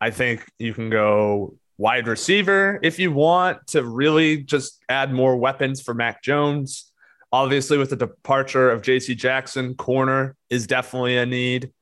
[0.00, 5.36] I think you can go wide receiver if you want to really just add more
[5.36, 6.87] weapons for Mac Jones.
[7.30, 11.72] Obviously, with the departure of JC Jackson, corner is definitely a need.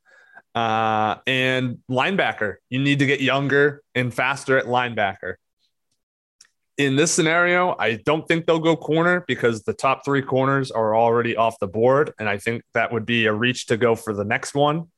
[0.56, 5.34] Uh, and linebacker, you need to get younger and faster at linebacker.
[6.78, 10.96] In this scenario, I don't think they'll go corner because the top three corners are
[10.96, 12.12] already off the board.
[12.18, 14.90] And I think that would be a reach to go for the next one.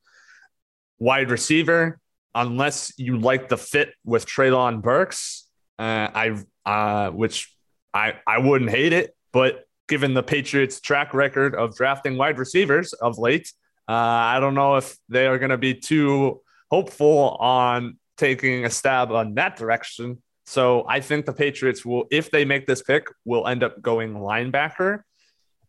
[0.97, 1.99] Wide receiver,
[2.33, 7.53] unless you like the fit with Treylon Burks, uh, I uh, which
[7.93, 12.93] I I wouldn't hate it, but given the Patriots' track record of drafting wide receivers
[12.93, 13.51] of late.
[13.87, 18.69] Uh, I don't know if they are going to be too hopeful on taking a
[18.69, 20.21] stab on that direction.
[20.45, 24.13] So I think the Patriots will, if they make this pick, will end up going
[24.13, 25.01] linebacker.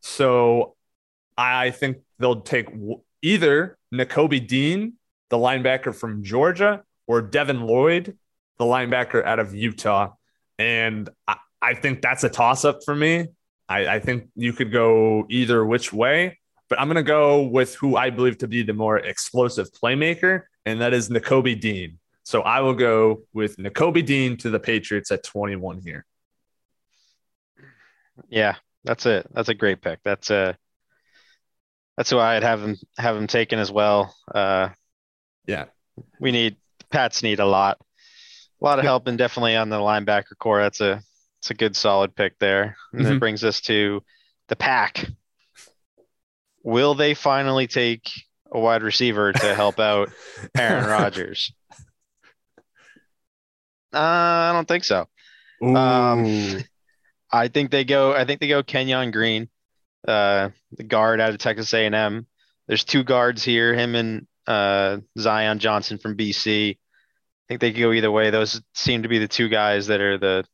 [0.01, 0.77] So
[1.37, 2.69] I think they'll take
[3.23, 4.95] either Nakobe Dean,
[5.31, 8.17] the linebacker from Georgia, or Devin Lloyd,
[8.59, 10.13] the linebacker out of Utah.
[10.59, 13.29] And I, I think that's a toss up for me.
[13.71, 17.77] I, I think you could go either which way, but I'm going to go with
[17.77, 21.99] who I believe to be the more explosive playmaker, and that is Nakobe Dean.
[22.25, 26.05] So I will go with Nakobe Dean to the Patriots at 21 here.
[28.29, 29.27] Yeah, that's it.
[29.33, 30.01] That's a great pick.
[30.05, 30.53] That's a uh,
[31.97, 34.15] that's who I'd have him have him taken as well.
[34.35, 34.71] Uh,
[35.47, 35.67] yeah,
[36.19, 36.57] we need
[36.91, 37.79] Pats need a lot,
[38.61, 40.63] a lot of help, and definitely on the linebacker corps.
[40.63, 41.03] That's a
[41.41, 42.77] it's a good solid pick there.
[42.93, 43.13] And mm-hmm.
[43.13, 44.03] that brings us to
[44.49, 45.07] the pack.
[46.63, 48.11] Will they finally take
[48.53, 50.11] a wide receiver to help out
[50.59, 51.53] Aaron Rodgers?
[53.93, 55.09] Uh, I don't think so.
[55.63, 56.63] Um,
[57.33, 58.13] I think they go.
[58.13, 59.49] I think they go Kenyon Green,
[60.07, 62.27] uh, the guard out of Texas A&M.
[62.69, 66.73] There's two guards here, him and uh, Zion Johnson from BC.
[66.73, 66.77] I
[67.49, 68.31] think they could go either way.
[68.31, 70.45] Those seem to be the two guys that are the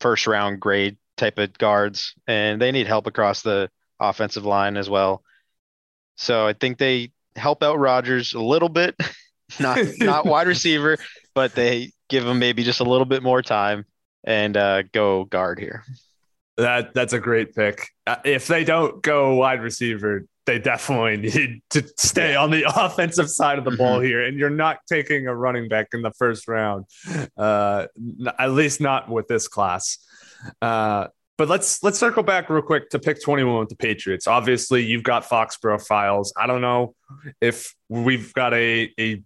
[0.00, 4.88] first round grade type of guards, and they need help across the offensive line as
[4.90, 5.22] well.
[6.16, 8.96] So I think they help out Rodgers a little bit,
[9.60, 10.98] not not wide receiver,
[11.34, 13.84] but they give him maybe just a little bit more time
[14.24, 15.84] and uh, go guard here.
[16.56, 17.88] That that's a great pick.
[18.06, 23.28] Uh, if they don't go wide receiver, they definitely need to stay on the offensive
[23.28, 24.06] side of the ball mm-hmm.
[24.06, 24.24] here.
[24.24, 26.86] And you're not taking a running back in the first round,
[27.36, 27.86] uh,
[28.38, 29.98] at least not with this class.
[30.62, 34.26] Uh, but let's let's circle back real quick to pick 21 with the Patriots.
[34.26, 36.32] Obviously, you've got Foxborough files.
[36.34, 36.94] I don't know
[37.42, 39.22] if we've got a a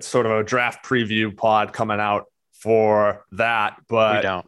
[0.00, 4.46] sort of a draft preview pod coming out for that, but we don't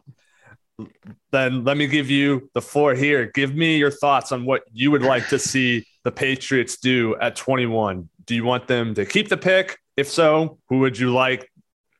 [1.31, 3.31] then let me give you the floor here.
[3.33, 7.35] Give me your thoughts on what you would like to see the Patriots do at
[7.35, 8.09] 21.
[8.25, 9.79] Do you want them to keep the pick?
[9.95, 11.51] If so, who would you like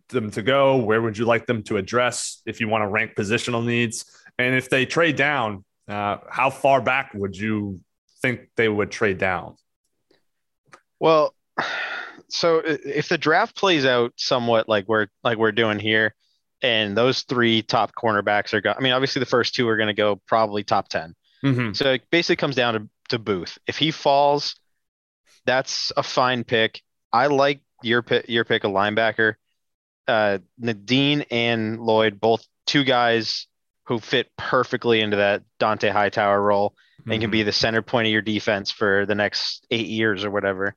[0.10, 0.78] them to go?
[0.78, 4.06] Where would you like them to address if you want to rank positional needs?
[4.38, 7.82] And if they trade down, uh, how far back would you
[8.22, 9.56] think they would trade down?
[11.00, 11.34] Well,
[12.30, 16.14] so if the draft plays out somewhat like we're like we're doing here,
[16.62, 18.76] and those three top cornerbacks are going.
[18.78, 21.74] I mean, obviously the first two are going to go probably top 10 mm-hmm.
[21.74, 23.58] So it basically comes down to, to Booth.
[23.68, 24.56] If he falls,
[25.46, 26.82] that's a fine pick.
[27.12, 29.36] I like your pick, your pick a linebacker.
[30.08, 33.48] Uh, Nadine and Lloyd, both two guys
[33.86, 36.76] who fit perfectly into that Dont'a Hightower role.
[37.00, 37.22] and mm-hmm.
[37.22, 40.76] can be the center point of your defense for the next eight years or whatever.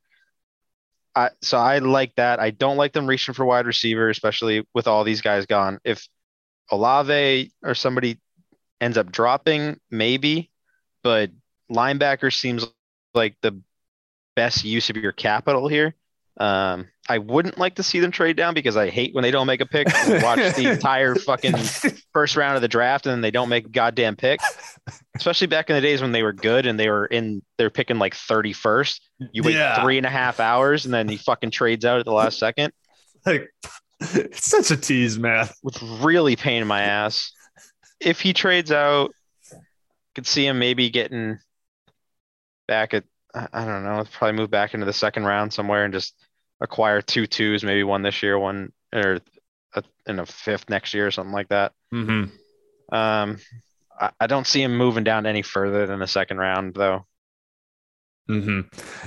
[1.14, 2.38] I, so I like that.
[2.38, 5.78] I don't like them reaching for wide receiver, especially with all these guys gone.
[5.84, 6.06] If
[6.70, 8.20] Olave or somebody
[8.80, 10.50] ends up dropping, maybe,
[11.02, 11.30] but
[11.70, 12.66] linebacker seems
[13.14, 13.60] like the
[14.36, 15.94] best use of your capital here.
[16.40, 19.46] Um, I wouldn't like to see them trade down because I hate when they don't
[19.46, 19.86] make a pick.
[20.22, 21.54] Watch the entire fucking
[22.14, 24.40] first round of the draft and then they don't make a goddamn pick.
[25.14, 27.98] Especially back in the days when they were good and they were in, they're picking
[27.98, 29.00] like 31st.
[29.32, 29.82] You wait yeah.
[29.82, 32.72] three and a half hours and then he fucking trades out at the last second.
[33.26, 33.50] Like,
[34.00, 35.46] it's such a tease, man.
[35.62, 37.32] With really pain in my ass.
[38.00, 39.12] If he trades out,
[40.14, 41.38] could see him maybe getting
[42.66, 46.14] back at I don't know, probably move back into the second round somewhere and just
[46.60, 49.20] acquire two twos, maybe one this year, one or
[49.74, 51.72] a, in a fifth next year or something like that.
[51.92, 52.94] Mm-hmm.
[52.94, 53.38] Um,
[53.98, 57.06] I, I, don't see him moving down any further than the second round, though.
[58.28, 58.60] Mm-hmm.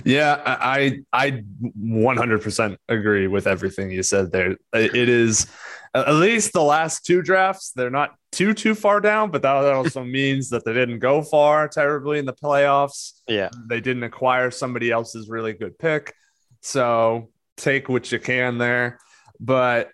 [0.06, 1.44] Yeah, I I
[1.82, 4.58] 100% agree with everything you said there.
[4.74, 5.48] It is
[5.94, 10.04] at least the last two drafts, they're not too too far down, but that also
[10.04, 13.22] means that they didn't go far terribly in the playoffs.
[13.28, 16.13] Yeah, they didn't acquire somebody else's really good pick.
[16.62, 19.00] So take what you can there.
[19.39, 19.89] But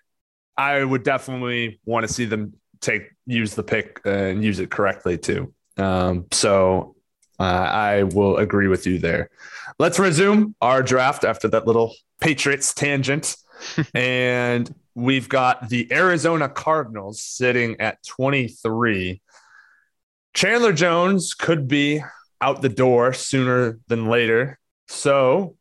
[0.56, 5.18] I would definitely want to see them take use the pick and use it correctly
[5.18, 5.52] too.
[5.76, 6.96] Um, so
[7.38, 9.30] uh, I will agree with you there.
[9.78, 13.36] Let's resume our draft after that little Patriots tangent.
[13.94, 19.22] and we've got the Arizona Cardinals sitting at 23.
[20.34, 22.02] Chandler Jones could be
[22.40, 24.58] out the door sooner than later.
[24.88, 25.56] So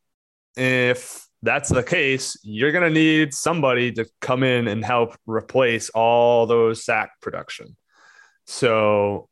[0.56, 5.89] if that's the case, you're going to need somebody to come in and help replace
[5.89, 7.78] all those sack production.
[8.45, 9.30] So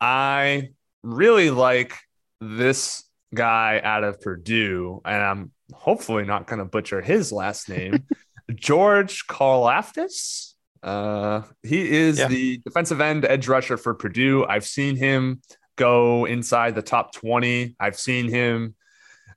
[0.00, 0.70] I
[1.02, 1.96] really like
[2.40, 8.06] this guy out of Purdue, and I'm hopefully not going to butcher his last name,
[8.54, 10.54] George Karlaftis.
[10.82, 12.28] Uh, he is yeah.
[12.28, 14.46] the defensive end edge rusher for Purdue.
[14.46, 15.42] I've seen him
[15.76, 17.76] go inside the top 20.
[17.78, 18.74] I've seen him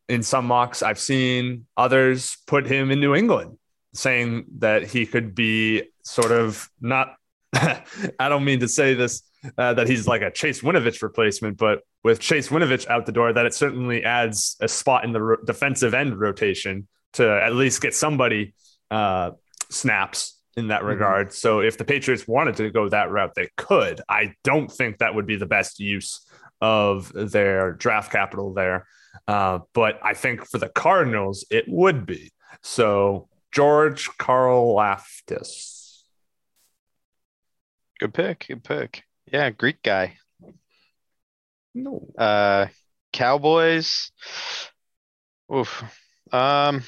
[0.09, 3.57] in some mocks, I've seen others put him in New England,
[3.93, 7.15] saying that he could be sort of not.
[7.53, 9.23] I don't mean to say this
[9.57, 13.31] uh, that he's like a Chase Winovich replacement, but with Chase Winovich out the door,
[13.31, 17.81] that it certainly adds a spot in the ro- defensive end rotation to at least
[17.81, 18.53] get somebody
[18.91, 19.31] uh,
[19.69, 20.89] snaps in that mm-hmm.
[20.89, 21.33] regard.
[21.33, 24.01] So if the Patriots wanted to go that route, they could.
[24.09, 26.25] I don't think that would be the best use
[26.61, 28.87] of their draft capital there.
[29.27, 32.31] Uh, but I think for the Cardinals, it would be.
[32.61, 36.01] So George Karlaftis.
[37.99, 38.45] Good pick.
[38.47, 39.03] Good pick.
[39.31, 40.17] Yeah, Greek guy.
[41.73, 42.05] No.
[42.17, 42.67] Uh,
[43.11, 44.11] Cowboys.
[45.53, 45.83] Oof.
[46.31, 46.83] Um.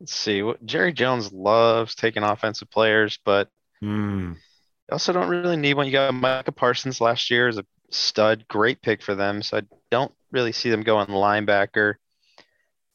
[0.00, 0.42] Let's see.
[0.42, 3.48] What Jerry Jones loves taking offensive players, but
[3.82, 4.34] mm.
[4.34, 5.86] you also don't really need one.
[5.86, 9.42] You got Micah Parsons last year as a stud, great pick for them.
[9.42, 11.94] So I don't really see them going linebacker.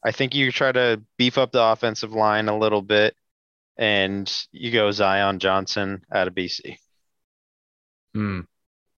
[0.03, 3.15] I think you try to beef up the offensive line a little bit,
[3.77, 6.77] and you go Zion Johnson out of BC.
[8.13, 8.41] Hmm.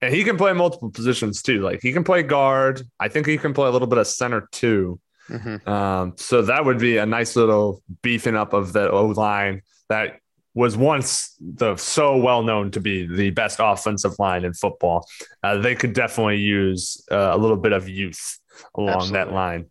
[0.02, 1.62] And he can play multiple positions too.
[1.62, 2.82] Like he can play guard.
[3.00, 5.00] I think he can play a little bit of center too.
[5.30, 5.68] Mm-hmm.
[5.68, 10.20] Um, so that would be a nice little beefing up of the O line that
[10.56, 15.08] was once the so well known to be the best offensive line in football.
[15.44, 18.40] Uh, they could definitely use uh, a little bit of youth
[18.76, 19.18] along Absolutely.
[19.18, 19.66] that line.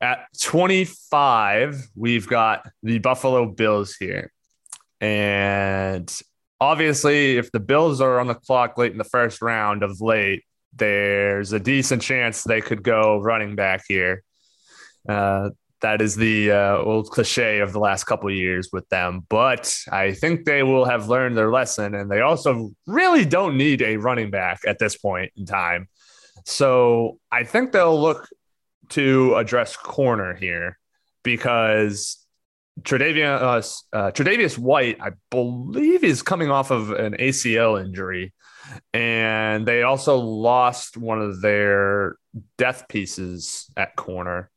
[0.00, 4.30] At 25, we've got the Buffalo Bills here.
[5.00, 6.12] And
[6.60, 10.44] obviously, if the Bills are on the clock late in the first round of late,
[10.74, 14.22] there's a decent chance they could go running back here.
[15.08, 15.50] Uh,
[15.80, 19.26] that is the uh, old cliche of the last couple of years with them.
[19.28, 23.82] But I think they will have learned their lesson, and they also really don't need
[23.82, 25.88] a running back at this point in time.
[26.44, 28.28] So I think they'll look
[28.90, 30.78] to address corner here
[31.22, 32.24] because
[32.82, 38.32] Tre'Davious, uh, uh, Tre'Davious White, I believe, is coming off of an ACL injury,
[38.92, 42.16] and they also lost one of their
[42.56, 44.50] death pieces at corner.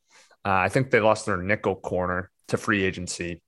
[0.45, 3.41] Uh, I think they lost their nickel corner to free agency.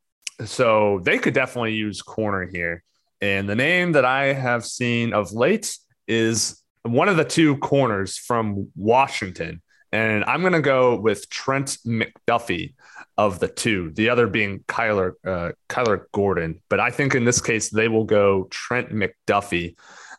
[0.45, 2.83] So they could definitely use corner here.
[3.21, 5.77] And the name that I have seen of late
[6.07, 9.61] is one of the two corners from Washington.
[9.91, 12.73] And I'm going to go with Trent McDuffie
[13.17, 16.61] of the two, the other being Kyler, uh, Kyler Gordon.
[16.67, 19.75] But I think in this case, they will go Trent McDuffie.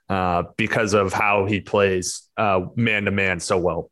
[0.09, 2.29] uh, because of how he plays
[2.77, 3.91] man to man so well.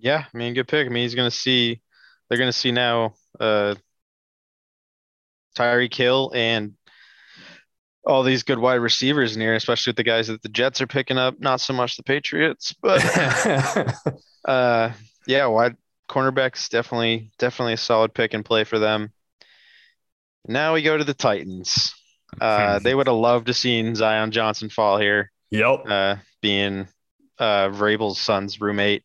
[0.00, 0.86] Yeah, I mean, good pick.
[0.86, 1.80] I mean, he's going to see,
[2.28, 3.74] they're going to see now uh,
[5.56, 6.74] Tyreek Hill and
[8.04, 10.86] all these good wide receivers in here, especially with the guys that the Jets are
[10.86, 11.38] picking up.
[11.38, 13.04] Not so much the Patriots, but
[14.44, 14.92] uh,
[15.26, 15.76] yeah, wide
[16.08, 19.12] cornerbacks definitely definitely a solid pick and play for them.
[20.46, 21.94] Now we go to the Titans.
[22.40, 25.30] Uh, they would have loved to seen Zion Johnson fall here.
[25.50, 25.84] Yep.
[25.86, 26.88] Uh, being
[27.38, 29.04] uh, Vrabel's son's roommate.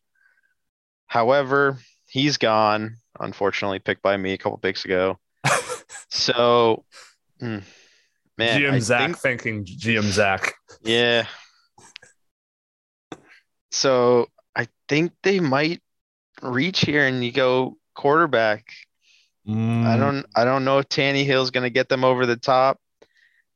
[1.06, 1.78] However,
[2.08, 2.96] he's gone.
[3.18, 5.18] Unfortunately, picked by me a couple picks ago.
[6.10, 6.84] so,
[7.40, 7.62] mm,
[8.36, 10.54] man, GM I Zach think, thinking GM Zach.
[10.82, 11.26] Yeah.
[13.70, 15.82] So I think they might
[16.42, 18.66] reach here and you go quarterback.
[19.46, 19.84] Mm.
[19.84, 22.78] I don't I don't know if Tannehill's gonna get them over the top.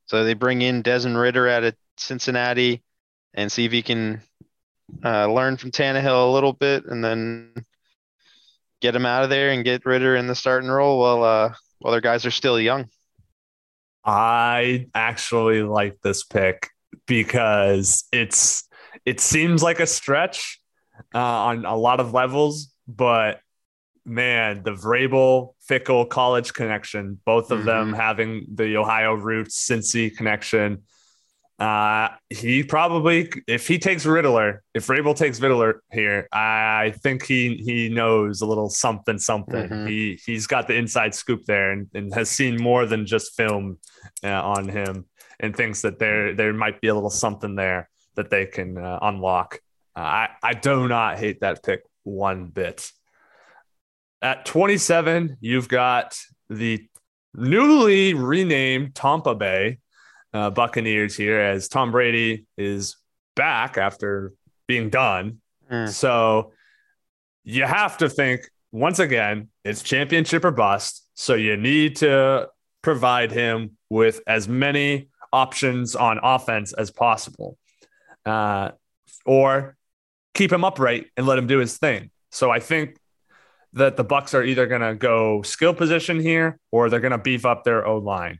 [0.06, 2.82] So they bring in Desmond Ridder out of Cincinnati
[3.34, 4.22] and see if he can
[5.04, 7.52] uh, learn from Tannehill a little bit and then
[8.80, 11.92] get him out of there and get Ridder in the starting role while uh, while
[11.92, 12.88] their guys are still young.
[14.04, 16.70] I actually like this pick
[17.06, 18.68] because it's
[19.04, 20.60] it seems like a stretch
[21.14, 23.40] uh, on a lot of levels, but
[24.04, 27.66] man, the Vrabel Fickle college connection, both of mm-hmm.
[27.66, 30.82] them having the Ohio roots, Cincy connection.
[31.60, 37.56] Uh, he probably, if he takes Ridder, if Vrabel takes Ridder here, I think he
[37.56, 39.68] he knows a little something something.
[39.68, 39.86] Mm-hmm.
[39.86, 43.76] He he's got the inside scoop there and, and has seen more than just film
[44.24, 45.04] uh, on him
[45.38, 48.98] and thinks that there there might be a little something there that they can uh,
[49.02, 49.60] unlock.
[49.94, 52.90] Uh, I I do not hate that pick one bit.
[54.22, 56.86] At 27, you've got the
[57.34, 59.79] newly renamed Tampa Bay
[60.32, 62.96] uh, Buccaneers here as Tom Brady is
[63.36, 64.32] back after
[64.66, 65.38] being done.
[65.70, 65.88] Mm.
[65.88, 66.52] So
[67.44, 71.06] you have to think once again, it's championship or bust.
[71.14, 72.48] So you need to
[72.82, 77.58] provide him with as many options on offense as possible,
[78.24, 78.70] uh,
[79.26, 79.76] or
[80.34, 82.10] keep him upright and let him do his thing.
[82.30, 82.96] So I think
[83.72, 87.18] that the Bucks are either going to go skill position here or they're going to
[87.18, 88.38] beef up their O line.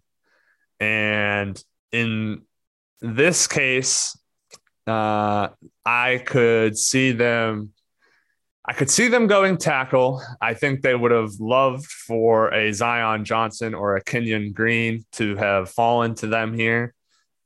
[0.79, 1.63] And
[1.93, 2.43] in
[3.01, 4.17] this case,
[4.87, 5.49] uh,
[5.85, 7.73] I could see them.
[8.65, 10.23] I could see them going tackle.
[10.41, 15.35] I think they would have loved for a Zion Johnson or a Kenyon Green to
[15.37, 16.95] have fallen to them here.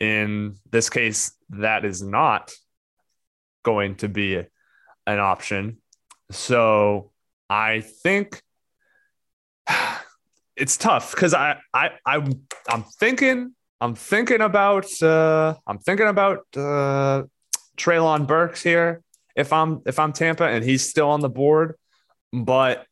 [0.01, 2.53] In this case, that is not
[3.63, 4.43] going to be
[5.07, 5.79] an option.
[6.31, 7.13] So
[7.49, 8.43] I think
[10.57, 12.17] it's tough because I, I I
[12.69, 13.55] I'm thinking
[13.85, 17.25] I'm thinking about uh, I'm thinking about uh,
[17.77, 19.03] Treylon Burks here.
[19.37, 21.75] If I'm if I'm Tampa and he's still on the board,
[22.33, 22.87] but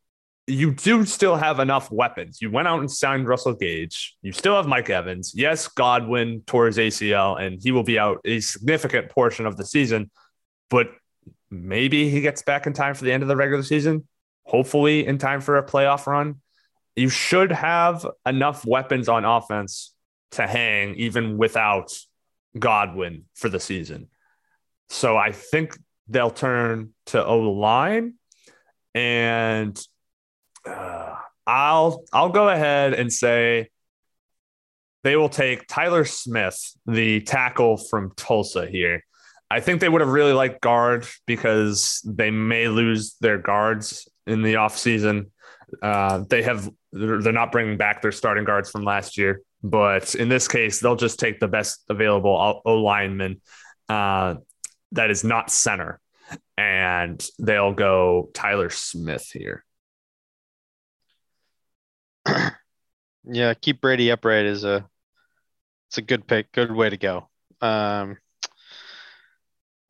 [0.46, 2.42] you do still have enough weapons.
[2.42, 4.16] You went out and signed Russell Gage.
[4.20, 5.32] You still have Mike Evans.
[5.34, 9.64] Yes, Godwin tore his ACL and he will be out a significant portion of the
[9.64, 10.10] season,
[10.68, 10.90] but
[11.50, 14.06] maybe he gets back in time for the end of the regular season.
[14.44, 16.42] Hopefully, in time for a playoff run.
[16.96, 19.94] You should have enough weapons on offense
[20.32, 21.92] to hang even without
[22.58, 24.08] Godwin for the season.
[24.88, 25.78] So I think
[26.08, 28.14] they'll turn to O line,
[28.94, 29.80] and
[30.66, 31.14] uh,
[31.46, 33.70] I'll I'll go ahead and say
[35.02, 39.02] they will take Tyler Smith, the tackle from Tulsa here.
[39.50, 44.42] I think they would have really liked guard because they may lose their guards in
[44.42, 45.30] the offseason.
[45.80, 49.42] Uh, they have they're not bringing back their starting guards from last year.
[49.62, 53.40] But in this case, they'll just take the best available O lineman
[53.88, 54.36] uh,
[54.92, 56.00] that is not center,
[56.58, 59.64] and they'll go Tyler Smith here.
[63.24, 64.86] yeah, keep Brady upright is a
[65.88, 67.28] it's a good pick, good way to go.
[67.60, 68.16] Um,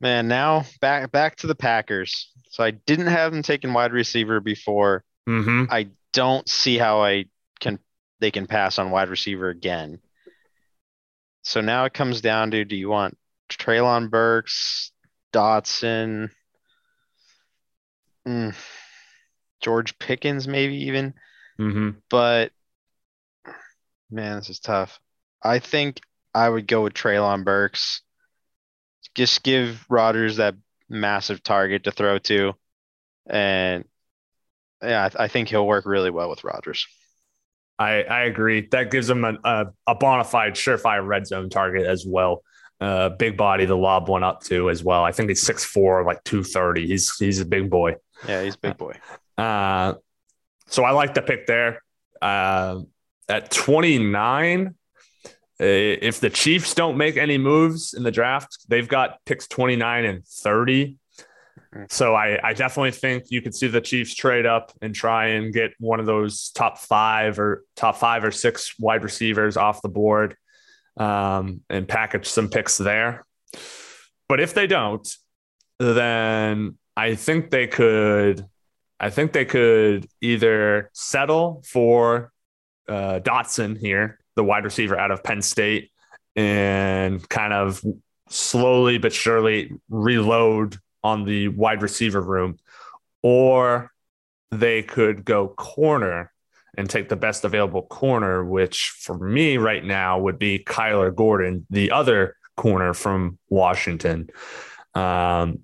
[0.00, 2.30] man, now back back to the Packers.
[2.50, 5.04] So I didn't have them taking wide receiver before.
[5.28, 5.64] Mm-hmm.
[5.70, 7.26] I don't see how I
[7.60, 7.78] can
[8.20, 10.00] they can pass on wide receiver again.
[11.42, 13.18] So now it comes down to do you want
[13.48, 14.92] Treylon Burks,
[15.32, 16.30] Dotson,
[18.26, 18.54] mm,
[19.60, 21.14] George Pickens, maybe even?
[21.58, 21.90] Mm-hmm.
[22.08, 22.52] But
[24.10, 25.00] man, this is tough.
[25.42, 26.00] I think
[26.34, 28.02] I would go with Treylon Burks.
[29.14, 30.54] Just give Rodgers that
[30.88, 32.54] massive target to throw to.
[33.26, 33.84] And
[34.82, 36.86] yeah, I, th- I think he'll work really well with Rodgers.
[37.78, 38.68] I, I agree.
[38.70, 42.42] That gives him a, a, a bona fide, surefire red zone target as well.
[42.80, 45.04] Uh, big body to lob one up to as well.
[45.04, 46.86] I think he's 6'4, like 230.
[46.86, 47.96] He's he's a big boy.
[48.26, 48.98] Yeah, he's a big boy.
[49.38, 49.94] Uh,
[50.66, 51.82] so I like the pick there.
[52.20, 52.80] Uh,
[53.28, 54.74] at 29,
[55.58, 60.26] if the Chiefs don't make any moves in the draft, they've got picks 29 and
[60.26, 60.96] 30.
[61.74, 61.90] Mm.
[61.90, 65.52] So I, I definitely think you could see the Chiefs trade up and try and
[65.52, 69.88] get one of those top five or top five or six wide receivers off the
[69.88, 70.36] board
[70.96, 73.24] um, and package some picks there.
[74.28, 75.08] But if they don't,
[75.78, 78.46] then I think they could.
[79.00, 82.30] I think they could either settle for
[82.88, 85.90] uh, Dotson here, the wide receiver out of Penn State,
[86.36, 87.82] and kind of
[88.28, 92.58] slowly but surely reload on the wide receiver room,
[93.22, 93.90] or
[94.50, 96.32] they could go corner
[96.76, 101.66] and take the best available corner, which for me right now would be Kyler Gordon,
[101.70, 104.28] the other corner from Washington.
[104.94, 105.60] Um,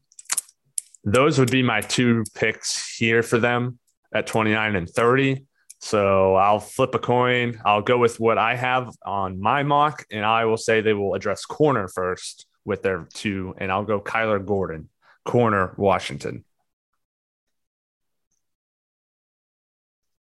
[1.05, 3.79] those would be my two picks here for them
[4.13, 5.47] at 29 and 30.
[5.81, 7.61] So I'll flip a coin.
[7.65, 11.15] I'll go with what I have on my mock, and I will say they will
[11.15, 14.89] address corner first with their two, and I'll go Kyler Gordon,
[15.29, 16.43] corner Washington.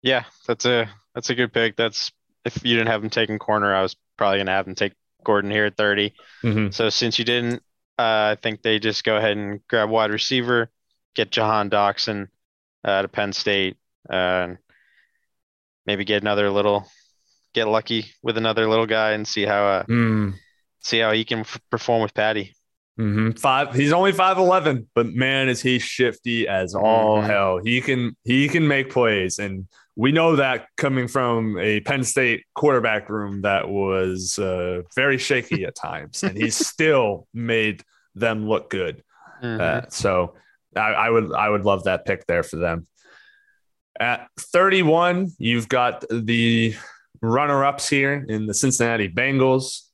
[0.02, 1.76] Yeah, that's a that's a good pick.
[1.76, 2.12] That's
[2.44, 4.92] if you didn't have him taking corner, I was probably gonna have him take
[5.24, 6.12] Gordon here at 30.
[6.44, 6.70] Mm-hmm.
[6.70, 7.62] So since you didn't,
[7.98, 10.70] uh, I think they just go ahead and grab wide receiver,
[11.14, 12.28] get Jahan Dotson
[12.84, 13.78] uh, to Penn State,
[14.08, 14.48] uh,
[15.86, 16.86] maybe get another little,
[17.54, 20.34] get lucky with another little guy and see how uh, mm.
[20.80, 22.54] see how he can f- perform with Patty.
[23.00, 23.30] Mm-hmm.
[23.32, 23.74] Five.
[23.74, 27.26] He's only five eleven, but man, is he shifty as all mm-hmm.
[27.26, 27.58] hell.
[27.58, 32.44] He can he can make plays, and we know that coming from a Penn State
[32.54, 37.82] quarterback room that was uh, very shaky at times, and he still made
[38.14, 39.02] them look good.
[39.42, 39.60] Mm-hmm.
[39.60, 40.34] Uh, so
[40.76, 42.86] I, I would I would love that pick there for them.
[43.98, 46.74] At 31, you've got the
[47.22, 49.89] runner ups here in the Cincinnati Bengals.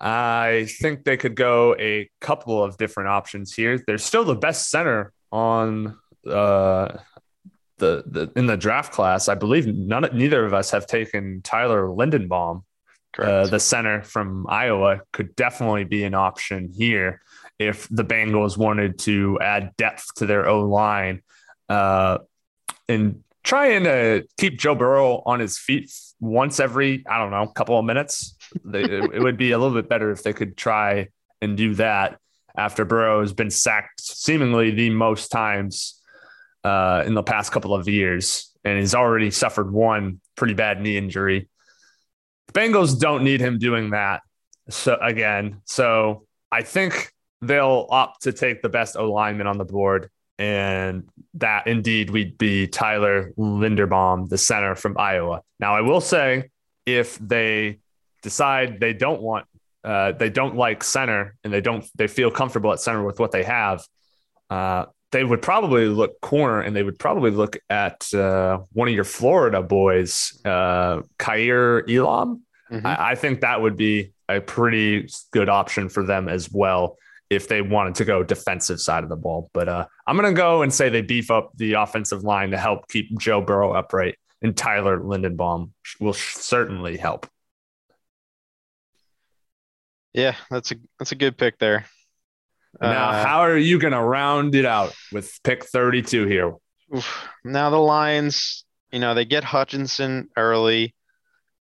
[0.00, 3.82] I think they could go a couple of different options here.
[3.86, 6.96] They're still the best center on uh,
[7.78, 9.28] the, the in the draft class.
[9.28, 12.62] I believe none neither of us have taken Tyler Linderbaum.
[13.18, 17.20] Uh, the center from Iowa could definitely be an option here
[17.58, 21.22] if the Bengals wanted to add depth to their O line.
[21.68, 22.18] Uh,
[22.88, 27.78] and trying to keep Joe Burrow on his feet once every, I don't know, couple
[27.78, 28.36] of minutes.
[28.72, 31.08] It would be a little bit better if they could try
[31.40, 32.18] and do that
[32.56, 36.00] after Burrow has been sacked seemingly the most times
[36.64, 38.50] uh, in the past couple of years.
[38.64, 41.48] And he's already suffered one pretty bad knee injury.
[42.48, 44.22] The Bengals don't need him doing that.
[44.68, 50.10] So again, so I think they'll opt to take the best lineman on the board
[50.40, 55.42] and that indeed would be Tyler Linderbaum, the center from Iowa.
[55.58, 56.50] Now, I will say,
[56.86, 57.80] if they
[58.22, 59.46] decide they don't want,
[59.84, 63.32] uh, they don't like center, and they don't, they feel comfortable at center with what
[63.32, 63.84] they have,
[64.50, 68.94] uh, they would probably look corner, and they would probably look at uh, one of
[68.94, 72.42] your Florida boys, uh, Kaiir Elam.
[72.70, 72.86] Mm-hmm.
[72.86, 76.96] I, I think that would be a pretty good option for them as well
[77.28, 79.50] if they wanted to go defensive side of the ball.
[79.52, 82.58] But uh, I'm going to go and say they beef up the offensive line to
[82.58, 87.26] help keep Joe Burrow upright, and Tyler Linderbaum will certainly help.
[90.12, 91.86] Yeah, that's a that's a good pick there.
[92.80, 96.54] Now, uh, how are you going to round it out with pick 32 here?
[96.94, 97.28] Oof.
[97.44, 100.94] Now the Lions, you know, they get Hutchinson early,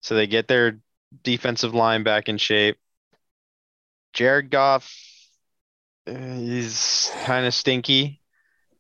[0.02, 0.80] so they get their
[1.24, 2.78] defensive line back in shape.
[4.14, 4.94] Jared Goff
[6.08, 8.22] is kind of stinky,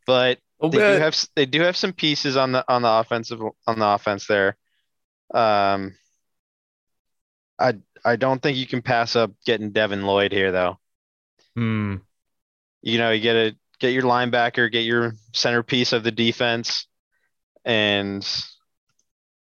[0.06, 3.80] but they do have they do have some pieces on the on the offensive on
[3.80, 4.56] the offense there.
[5.34, 5.95] Um,
[7.60, 7.76] I
[8.06, 10.78] I don't think you can pass up getting Devin Lloyd here though.
[11.56, 11.95] Hmm.
[12.82, 16.88] You know, you get a get your linebacker, get your centerpiece of the defense,
[17.66, 18.26] and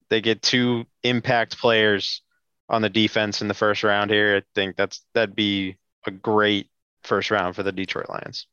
[0.09, 2.23] they get two impact players
[2.69, 4.39] on the defense in the first round here.
[4.39, 5.77] I think that's that'd be
[6.07, 6.69] a great
[7.05, 8.47] first round for the Detroit Lions.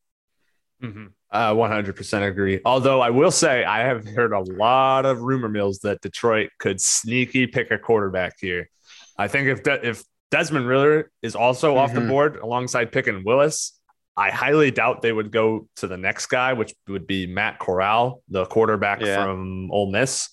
[0.82, 1.08] Mm-hmm.
[1.32, 2.62] Uh, 100% agree.
[2.64, 6.80] Although I will say, I have heard a lot of rumor mills that Detroit could
[6.80, 8.70] sneaky pick a quarterback here.
[9.18, 11.80] I think if De- if Desmond Ridder is also mm-hmm.
[11.80, 12.10] off the mm-hmm.
[12.10, 13.74] board alongside Pickett and Willis,
[14.16, 18.24] I highly doubt they would go to the next guy, which would be Matt Corral,
[18.30, 19.24] the quarterback yeah.
[19.24, 20.30] from Ole Miss.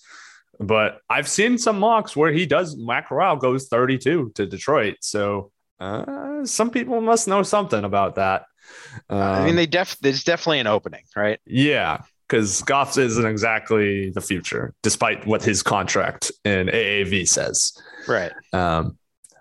[0.59, 4.97] But I've seen some mocks where he does Matt Corral goes 32 to Detroit.
[5.01, 8.45] So uh, some people must know something about that.
[9.11, 11.39] Um, I mean, um, they def there's definitely an opening, right?
[11.45, 17.76] Yeah, because Goff isn't exactly the future, despite what his contract in AAV says.
[18.07, 18.32] Right.
[18.52, 18.98] Um,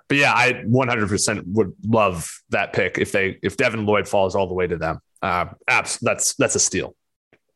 [0.08, 4.48] but yeah, I 100% would love that pick if they if Devin Lloyd falls all
[4.48, 5.00] the way to them.
[5.22, 6.96] Uh, abs- that's that's a steal,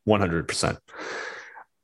[0.08, 0.78] 100%.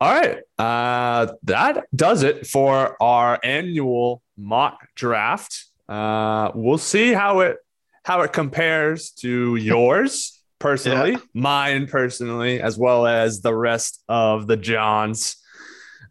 [0.01, 5.66] All right, uh, that does it for our annual mock draft.
[5.89, 7.59] Uh, we'll see how it
[8.03, 11.18] how it compares to yours personally, yeah.
[11.35, 15.37] mine personally, as well as the rest of the Johns.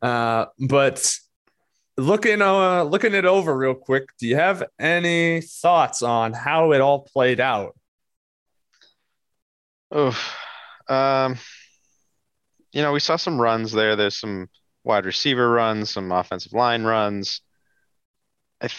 [0.01, 1.13] Uh, but
[1.97, 6.81] looking uh looking it over real quick, do you have any thoughts on how it
[6.81, 7.75] all played out?
[9.91, 10.17] Oh,
[10.87, 11.37] um,
[12.71, 13.95] you know, we saw some runs there.
[13.95, 14.49] There's some
[14.83, 17.41] wide receiver runs, some offensive line runs.
[18.59, 18.69] I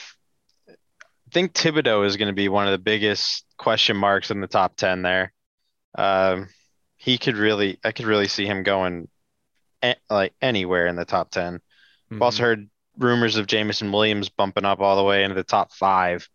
[1.32, 4.76] think Thibodeaux is going to be one of the biggest question marks in the top
[4.76, 5.32] 10 there.
[5.96, 6.48] Um,
[6.96, 9.08] he could really, I could really see him going
[9.82, 11.54] a- like anywhere in the top 10.
[11.54, 12.14] Mm-hmm.
[12.16, 15.72] I've also heard rumors of Jameson Williams bumping up all the way into the top
[15.72, 16.28] five.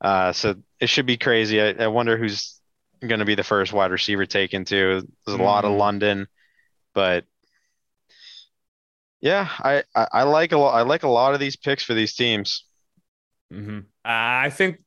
[0.00, 1.60] Uh, so it should be crazy.
[1.60, 2.60] I, I wonder who's
[3.00, 5.06] going to be the first wide receiver taken to.
[5.26, 5.80] There's a lot of mm-hmm.
[5.80, 6.28] London,
[6.94, 7.24] but
[9.20, 10.74] yeah, I, I, I like a lot.
[10.74, 12.64] I like a lot of these picks for these teams.
[13.52, 13.80] Mm-hmm.
[14.04, 14.78] I think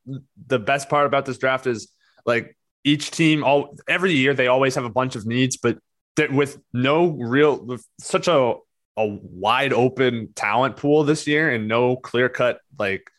[0.46, 1.92] the best part about this draft is
[2.26, 5.78] like each team all every year they always have a bunch of needs, but
[6.30, 8.54] with no real with such a
[8.96, 13.10] a wide open talent pool this year and no clear cut like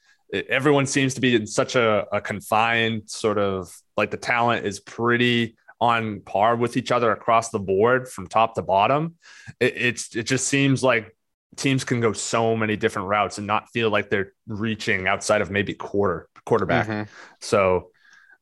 [0.49, 4.79] everyone seems to be in such a, a confined sort of like the talent is
[4.79, 9.15] pretty on par with each other across the board from top to bottom.
[9.59, 11.15] It, it's it just seems like
[11.55, 15.51] teams can go so many different routes and not feel like they're reaching outside of
[15.51, 16.87] maybe quarter quarterback.
[16.87, 17.09] Mm-hmm.
[17.39, 17.91] So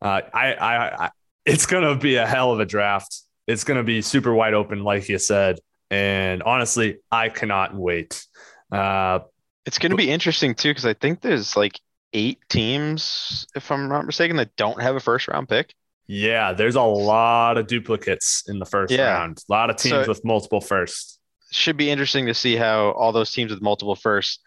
[0.02, 1.12] uh, I, I, I,
[1.46, 3.22] it's gonna be a hell of a draft.
[3.48, 5.60] It's gonna be super wide open, like you said.
[5.94, 8.26] And honestly, I cannot wait.
[8.72, 9.20] Uh,
[9.66, 11.80] it's gonna be interesting too because I think there's like
[12.14, 15.76] eight teams, if I'm not mistaken, that don't have a first round pick.
[16.08, 19.14] Yeah, there's a lot of duplicates in the first yeah.
[19.14, 19.38] round.
[19.48, 21.20] A lot of teams so, with multiple firsts
[21.52, 24.40] should be interesting to see how all those teams with multiple firsts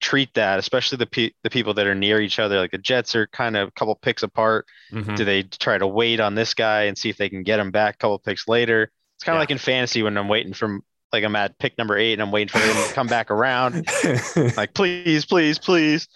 [0.00, 2.58] treat that, especially the pe- the people that are near each other.
[2.58, 4.66] Like the Jets are kind of a couple picks apart.
[4.92, 5.14] Mm-hmm.
[5.14, 7.70] Do they try to wait on this guy and see if they can get him
[7.70, 8.92] back a couple picks later?
[9.16, 9.42] It's kind of yeah.
[9.42, 10.80] like in fantasy when I'm waiting for
[11.12, 13.86] like I'm at pick number eight and I'm waiting for him to come back around.
[14.56, 16.08] like please, please, please.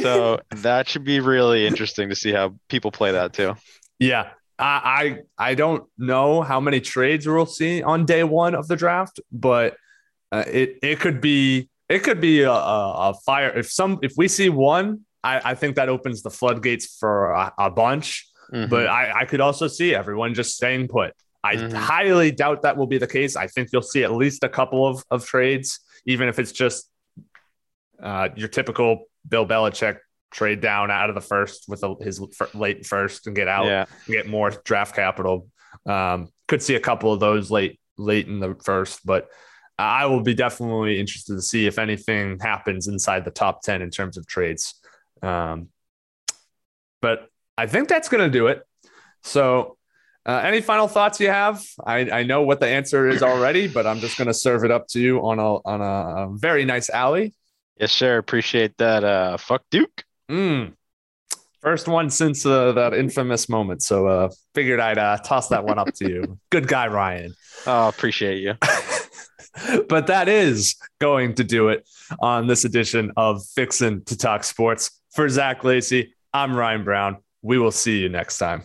[0.00, 3.54] So that should be really interesting to see how people play that too.
[3.98, 8.76] Yeah, I I don't know how many trades we'll see on day one of the
[8.76, 9.76] draft, but
[10.32, 14.28] uh, it it could be it could be a, a, fire if some if we
[14.28, 18.26] see one, I, I think that opens the floodgates for a, a bunch.
[18.52, 18.68] Mm-hmm.
[18.68, 21.14] But I, I could also see everyone just staying put.
[21.42, 21.74] I mm-hmm.
[21.74, 23.36] highly doubt that will be the case.
[23.36, 26.90] I think you'll see at least a couple of, of trades, even if it's just
[28.02, 29.98] uh, your typical Bill Belichick
[30.30, 32.20] trade down out of the first with a, his
[32.54, 33.86] late first and get out, yeah.
[34.06, 35.48] and get more draft capital.
[35.86, 39.28] Um, could see a couple of those late late in the first, but
[39.78, 43.90] I will be definitely interested to see if anything happens inside the top ten in
[43.90, 44.74] terms of trades.
[45.22, 45.68] Um,
[47.00, 48.62] but I think that's going to do it.
[49.22, 49.76] So,
[50.30, 51.60] uh, any final thoughts you have?
[51.84, 54.70] I, I know what the answer is already, but I'm just going to serve it
[54.70, 57.34] up to you on a on a, very nice alley.
[57.80, 58.18] Yes, sir.
[58.18, 59.02] Appreciate that.
[59.02, 60.04] Uh, fuck Duke.
[60.30, 60.74] Mm.
[61.62, 63.82] First one since uh, that infamous moment.
[63.82, 66.38] So uh, figured I'd uh, toss that one up to you.
[66.50, 67.34] Good guy, Ryan.
[67.66, 68.54] Oh, appreciate you.
[69.88, 71.88] but that is going to do it
[72.20, 74.92] on this edition of Fixin' to Talk Sports.
[75.10, 77.16] For Zach Lacey, I'm Ryan Brown.
[77.42, 78.64] We will see you next time.